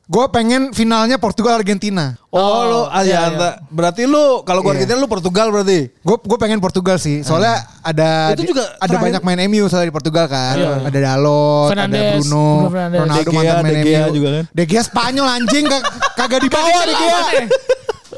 Gue 0.03 0.27
pengen 0.27 0.75
finalnya 0.75 1.15
Portugal 1.15 1.55
Argentina. 1.55 2.19
Oh, 2.27 2.59
lu 2.65 2.81
ah, 2.85 3.01
iya, 3.01 3.23
ya, 3.23 3.31
iya. 3.31 3.49
berarti 3.67 4.03
lu 4.03 4.43
kalau 4.43 4.59
gue 4.59 4.67
Iya. 4.67 4.83
Argentina 4.83 4.99
lu 4.99 5.07
Portugal 5.07 5.47
berarti. 5.47 5.95
Gue 5.97 6.17
gue 6.19 6.37
pengen 6.37 6.59
Portugal 6.59 6.99
sih. 6.99 7.23
Soalnya 7.23 7.55
ada 7.79 8.35
Itu 8.35 8.43
juga 8.45 8.67
ada 8.73 8.83
terakhir- 8.83 8.99
banyak 8.99 9.21
main 9.23 9.39
MU 9.47 9.63
soalnya 9.65 9.87
di 9.87 9.95
Portugal 9.95 10.27
kan. 10.27 10.55
Iya. 10.55 10.71
Ada 10.83 10.99
Dalot, 10.99 11.69
Fernandes, 11.71 11.95
ada 11.95 12.11
Bruno, 12.19 12.47
Bruno. 12.67 12.97
Ronaldo 12.99 13.23
De 13.23 13.31
Gea, 13.31 13.39
mantan 13.39 13.63
main 13.63 13.73
De 13.73 13.81
Gea 13.81 14.01
MU. 14.01 14.11
juga 14.11 14.29
kan. 14.29 14.43
De 14.51 14.63
Gea 14.67 14.83
Spanyol 14.83 15.27
anjing 15.29 15.65
kag- 15.65 15.87
kagak 16.15 16.39
dibawa 16.41 16.67
De 16.83 16.93
Gea. 16.93 17.19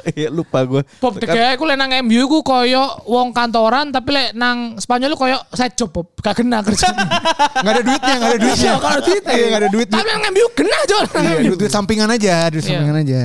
Iya 0.16 0.30
lupa 0.30 0.62
gue. 0.62 0.82
Bob 0.98 1.16
De 1.16 1.26
Gea 1.26 1.54
aku 1.54 1.64
lek 1.64 1.76
nang 1.76 1.92
MU 2.02 2.24
ku 2.26 2.40
koyo 2.40 2.84
wong 3.04 3.30
kantoran 3.30 3.90
tapi 3.90 4.10
lek 4.12 4.28
nang 4.32 4.76
Spanyol 4.76 5.14
ku 5.14 5.26
koyo 5.26 5.38
side 5.52 5.74
job 5.74 5.90
Bob. 5.90 6.12
Gak 6.18 6.36
kena 6.38 6.60
kerja. 6.60 6.92
Gak 7.66 7.72
ada 7.72 7.82
duitnya, 7.82 8.16
gak 8.16 8.30
ada 8.30 8.40
duitnya. 8.40 8.66
Iya, 8.66 8.76
kalau 8.78 9.00
duit. 9.02 9.24
Iya, 9.24 9.46
gak 9.48 9.60
ada 9.60 9.70
duit. 9.70 9.88
Tapi 9.88 10.04
nang 10.04 10.22
MU 10.30 10.46
kena 10.52 10.78
Jon. 10.86 11.06
Iya, 11.16 11.38
duit, 11.44 11.58
duit 11.60 11.72
sampingan 11.78 12.10
aja, 12.10 12.36
duit 12.48 12.62
Iya. 12.62 12.70
sampingan 12.72 12.98
aja. 13.02 13.22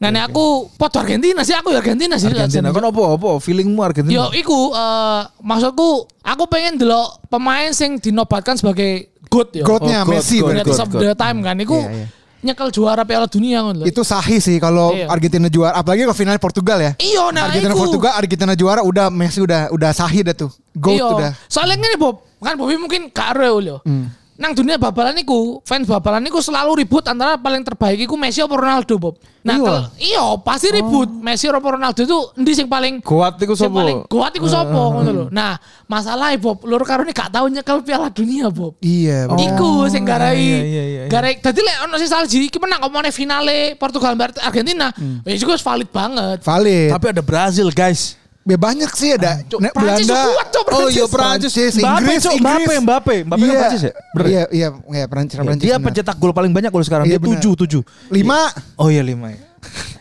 Nah, 0.00 0.08
nek 0.08 0.32
aku 0.32 0.64
foto 0.72 0.96
Argentina 0.96 1.44
sih 1.44 1.52
aku 1.52 1.70
ya 1.70 1.84
Argentina 1.84 2.16
sih. 2.16 2.26
Argentina 2.26 2.72
kan 2.72 2.80
apa 2.82 3.02
apa 3.14 3.36
feelingmu 3.36 3.84
Argentina? 3.84 4.16
Yo 4.16 4.32
iku 4.32 4.72
eh, 4.72 5.22
maksudku 5.38 5.88
aku 6.20 6.44
pengen 6.48 6.80
delok 6.80 7.20
pemain 7.28 7.68
sing 7.70 8.00
dinobatkan 8.00 8.56
sebagai 8.56 9.12
good 9.28 9.52
ya. 9.52 9.60
Goatnya 9.60 10.02
Oh, 10.02 10.08
Messi 10.08 10.40
God, 10.40 10.56
God. 10.64 10.88
the 10.98 11.12
time 11.12 11.44
kan 11.44 11.52
iku 11.54 11.76
Iya, 11.78 11.92
iya. 11.92 12.06
Nyekel 12.40 12.68
juara 12.70 13.04
Piala 13.04 13.26
Dunia 13.26 13.60
lho. 13.62 13.84
Itu 13.84 14.00
sahih 14.00 14.40
sih 14.40 14.56
kalau 14.56 14.92
Iya. 14.92 15.06
Argentina 15.08 15.46
juara, 15.46 15.76
apalagi 15.76 16.04
kalau 16.04 16.16
finalnya 16.16 16.40
Portugal 16.40 16.78
ya. 16.80 16.92
Iya 16.96 17.24
nah 17.30 17.48
Argentina 17.48 17.72
iku. 17.72 17.82
Portugal, 17.84 18.12
Argentina 18.16 18.52
juara 18.54 18.80
udah 18.80 19.06
Messi 19.08 19.40
udah 19.40 19.68
udah 19.70 19.90
sahih 19.92 20.24
dah 20.24 20.34
tuh. 20.34 20.50
Goat 20.72 20.96
Iya. 20.96 21.06
udah. 21.08 21.30
Soalnya 21.46 21.76
ngene 21.76 21.96
Bob, 21.96 22.24
kan 22.40 22.56
Bobby 22.56 22.76
mungkin 22.76 23.12
gak 23.12 23.36
ero 23.36 23.60
lho. 23.60 23.76
Hmm. 23.84 24.08
Nang 24.40 24.56
dunia 24.56 24.80
babalan 24.80 25.12
iku, 25.20 25.60
fans 25.68 25.84
babalan 25.84 26.24
iku 26.24 26.40
selalu 26.40 26.80
ribut 26.80 27.04
antara 27.04 27.36
paling 27.36 27.60
terbaik 27.60 28.08
iku 28.08 28.16
Messi 28.16 28.40
apa 28.40 28.56
Ronaldo, 28.56 28.96
Bob. 28.96 29.20
Nah, 29.44 29.56
Iya. 29.56 29.64
kalau 29.68 29.82
iya 30.00 30.24
pasti 30.40 30.72
ribut. 30.72 31.12
Messi 31.12 31.44
apa 31.52 31.60
Ronaldo 31.60 32.00
itu 32.00 32.18
endi 32.40 32.56
sing 32.56 32.64
paling 32.64 33.04
Kuat 33.04 33.36
iku 33.36 33.52
sing 33.52 33.68
sapa? 33.68 33.84
paling 33.84 33.98
kuat 34.08 34.32
iku 34.32 34.48
sapa 34.48 34.72
ngono 34.72 35.10
lho. 35.12 35.24
Nah, 35.28 35.60
masalahnya 35.84 36.40
Bob, 36.40 36.64
lur 36.64 36.80
karo 36.88 37.04
gak 37.04 37.28
tau 37.28 37.52
nyekel 37.52 37.84
Piala 37.84 38.08
Dunia, 38.08 38.48
Bob. 38.48 38.80
Iya. 38.80 39.28
bener. 39.28 39.44
Iku 39.44 39.84
sing 39.92 40.08
garai. 40.08 40.40
iya, 40.40 40.60
iya, 40.64 40.82
iya. 40.88 41.02
Garai. 41.12 41.36
Dadi 41.36 41.60
lek 41.60 41.76
ono 41.84 42.00
salji 42.00 42.48
iki 42.48 42.56
menang 42.56 42.80
omone 42.88 43.12
finale 43.12 43.76
Portugal 43.76 44.16
Argentina. 44.40 44.88
Hmm. 44.96 45.20
Ya 45.28 45.36
wis 45.36 45.60
valid 45.60 45.92
banget. 45.92 46.40
Valid. 46.40 46.88
Tapi 46.96 47.06
ada 47.12 47.20
Brazil 47.20 47.68
guys. 47.68 48.16
Ya 48.50 48.58
banyak 48.58 48.90
sih 48.92 49.14
ada. 49.14 49.38
Nek, 49.38 49.70
Prancis 49.70 50.04
Belanda. 50.04 50.26
kuat, 50.26 50.46
Cok, 50.50 50.64
Oh 50.68 50.88
iya 50.88 51.06
Prancis. 51.06 51.54
Mbappe, 51.72 51.86
Inggris, 52.02 52.18
Cok, 52.20 52.34
Inggris. 52.34 52.42
Mbappe, 52.42 52.74
Mbappe, 52.80 53.14
Mbappe 53.24 53.38
kan 53.38 53.46
Iya. 53.46 53.60
Prancis 53.60 53.82
ya? 53.82 53.92
Bener. 54.10 54.26
Iya, 54.26 54.42
iya, 54.50 54.68
iya, 54.92 55.04
Prancis, 55.06 55.34
Prancis. 55.36 55.62
Dia 55.62 55.74
bener. 55.74 55.84
pencetak 55.86 56.16
gol 56.16 56.32
paling 56.32 56.50
banyak 56.50 56.68
gol 56.68 56.82
sekarang. 56.82 57.06
Iya, 57.06 57.14
Dia 57.14 57.20
bener. 57.20 57.38
tujuh, 57.38 57.52
tujuh. 57.56 57.82
Lima, 58.10 58.50
Oh 58.74 58.90
iya 58.90 59.00
lima 59.00 59.30
ya. 59.30 59.38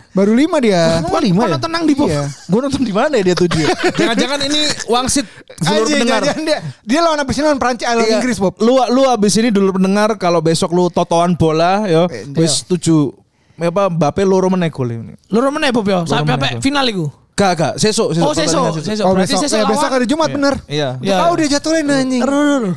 baru 0.09 0.33
lima 0.33 0.57
dia. 0.57 0.99
Kok 0.99 1.21
lima 1.21 1.41
ya? 1.45 1.53
Nonton 1.53 1.69
nang 1.69 1.85
di 1.85 1.93
Bob. 1.93 2.09
Iya. 2.09 2.25
Gue 2.43 2.59
nonton 2.59 2.81
di 2.81 2.89
mana 2.89 3.13
ya 3.13 3.23
dia 3.23 3.35
tujuh? 3.37 3.61
ya? 3.61 3.69
Jangan-jangan 4.01 4.39
ini 4.41 4.59
wangsit 4.89 5.25
seluruh 5.55 5.85
Anjing, 5.85 5.93
pendengar. 5.95 6.21
jangan-jangan 6.25 6.43
dia, 6.43 6.57
dia 6.81 6.99
lawan 6.99 7.19
abis 7.19 7.35
ini 7.35 7.43
lawan 7.45 7.59
Prancis, 7.59 7.85
eh, 7.85 7.93
lawan 7.93 8.03
Iya. 8.03 8.15
Inggris 8.17 8.37
Bob. 8.37 8.53
Lu 8.57 8.73
lu 8.89 9.01
abis 9.05 9.33
ini 9.37 9.49
dulu 9.49 9.69
pendengar 9.71 10.17
kalau 10.17 10.41
besok 10.41 10.73
lu 10.73 10.89
totoan 10.89 11.33
bola 11.33 11.85
yo 11.85 12.09
Eh, 12.09 12.25
wis 12.35 12.65
tujuh 12.65 13.13
apa 13.55 13.87
Mbappe 13.87 14.23
loro 14.23 14.49
meneh 14.49 14.67
gol 14.67 14.89
ini. 14.89 15.13
Loro 15.29 15.51
meneh 15.51 15.69
Bob 15.69 15.85
ya. 15.85 16.01
Sampai 16.03 16.57
final 16.57 16.83
iku. 16.83 17.05
Gak, 17.39 17.51
gak. 17.55 17.73
Sesok, 17.79 18.11
sesok. 18.11 18.27
Oh, 18.27 18.35
sesok, 18.35 18.59
pertandingan 18.59 18.83
sesok. 18.83 19.05
Oh 19.07 19.13
besok, 19.15 19.39
sesok 19.39 19.55
ya, 19.55 19.63
lawan- 19.63 19.71
besok 19.71 19.89
hari 19.89 20.05
Jumat 20.05 20.29
bener. 20.29 20.53
Iya. 20.67 20.89
Iya. 20.99 21.15
Oh 21.23 21.33
dia 21.33 21.47
jatuhin 21.49 21.87
anjing. 21.87 22.21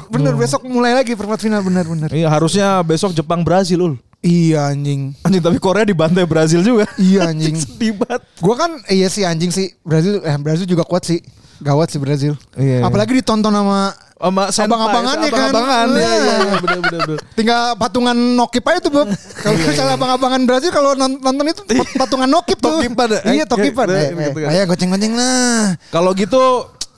Bener 0.07 0.35
besok 0.39 0.61
mulai 0.65 0.95
lagi 0.95 1.13
perempat 1.13 1.43
final 1.43 1.61
bener 1.61 1.83
bener. 1.83 2.09
Iya, 2.09 2.31
harusnya 2.31 2.79
besok 2.81 3.11
Jepang 3.11 3.43
Brazil, 3.43 3.83
Ul. 3.83 3.95
Iya 4.23 4.71
anjing. 4.71 5.19
Anjing, 5.19 5.43
tapi 5.43 5.59
Korea 5.59 5.83
dibantai 5.83 6.23
Brazil 6.25 6.63
juga. 6.63 6.87
Iya 6.95 7.27
anjing. 7.35 7.59
Sedih 7.59 7.99
banget. 7.99 8.23
Gua 8.39 8.55
kan 8.55 8.71
iya 8.87 9.11
sih 9.11 9.27
anjing 9.27 9.51
sih 9.51 9.75
Brazil 9.83 10.23
eh 10.23 10.37
Brazil 10.39 10.63
juga 10.65 10.87
kuat 10.87 11.03
sih. 11.03 11.19
Gawat 11.59 11.91
sih 11.91 11.99
Brazil. 11.99 12.39
Iya, 12.55 12.79
iya. 12.79 12.87
Apalagi 12.87 13.19
ditonton 13.19 13.51
sama 13.51 13.91
Sama 14.23 14.47
Abang-abangannya 14.71 15.29
kan. 15.29 15.51
Abang-abangan. 15.51 15.87
Iya, 15.93 15.99
iya, 15.99 16.15
iya, 16.39 16.55
bener, 16.57 16.79
bener, 16.81 17.01
bener. 17.05 17.19
tinggal 17.35 17.63
patungan 17.75 18.15
nokip 18.15 18.63
aja 18.63 18.79
tuh 18.79 18.93
Bob. 18.93 19.07
Kalau 19.11 19.57
misalnya 19.59 19.95
abang-abangan 19.95 20.41
Brazil 20.47 20.71
kalau 20.71 20.95
non- 20.95 21.19
nonton 21.19 21.45
itu 21.45 21.63
pat- 21.67 21.95
patungan 21.99 22.31
nokip 22.31 22.55
tuh. 22.57 22.79
Tokipan 22.79 23.09
ya? 23.11 23.21
Iya 23.33 23.45
tokipan. 23.45 23.87
eh, 23.89 23.99
Eh, 23.99 24.07
gitu 24.15 24.39
eh, 24.39 24.43
kan. 24.47 24.51
Ayo 24.55 24.63
goceng-goceng 24.65 25.13
lah. 25.13 25.75
Kalau 25.91 26.15
gitu, 26.15 26.43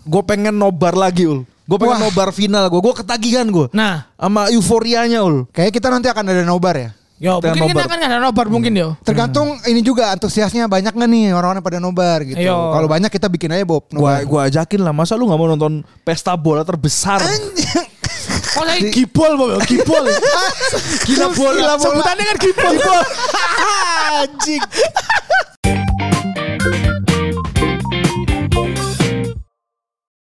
gue 0.05 0.23
pengen 0.23 0.53
nobar 0.53 0.93
lagi, 0.93 1.25
Ul. 1.25 1.49
Gue 1.65 1.81
pengen 1.81 1.97
Wah. 1.97 2.05
nobar 2.05 2.29
final 2.29 2.69
gue. 2.69 2.77
Gue 2.79 2.93
ketagihan 2.95 3.49
gue. 3.49 3.73
Nah, 3.73 4.05
Sama 4.15 4.53
euforianya, 4.53 5.25
Ul. 5.25 5.49
Kayak 5.49 5.73
kita 5.73 5.89
nanti 5.89 6.07
akan 6.07 6.29
ada 6.29 6.45
nobar 6.45 6.77
ya. 6.77 6.91
Yo 7.25 7.41
mungkin 7.41 7.73
kita 7.73 7.81
nobar. 7.81 7.89
akan 7.89 7.99
ada 8.05 8.19
nobar 8.21 8.47
mungkin 8.53 8.73
yo. 8.77 8.89
Tergantung 9.01 9.57
ini 9.65 9.81
juga 9.81 10.13
antusiasnya 10.13 10.69
banyak 10.69 10.93
nggak 10.93 11.09
nih 11.09 11.33
orang-orang 11.33 11.65
pada 11.65 11.81
nobar 11.81 12.21
gitu. 12.29 12.37
Kalau 12.37 12.85
banyak 12.85 13.09
kita 13.09 13.33
bikin 13.33 13.57
aja 13.57 13.65
Bob. 13.65 13.89
Gua 13.89 14.21
nobar. 14.21 14.29
gua 14.29 14.41
ajakin 14.53 14.81
lah. 14.85 14.93
Masa 14.93 15.17
lu 15.17 15.25
nggak 15.25 15.41
mau 15.41 15.49
nonton 15.49 15.81
pesta 16.05 16.37
bola 16.37 16.61
terbesar? 16.61 17.25
Oh, 18.55 18.63
lagi 18.63 18.95
Kipol, 18.95 19.35
Bob. 19.35 19.59
Kipol. 19.67 20.05
Gila 21.09 21.29
bola. 21.35 21.75
sebutannya 21.75 22.25
kan 22.29 22.37
gipol. 22.39 22.75
Anjing. 24.23 24.63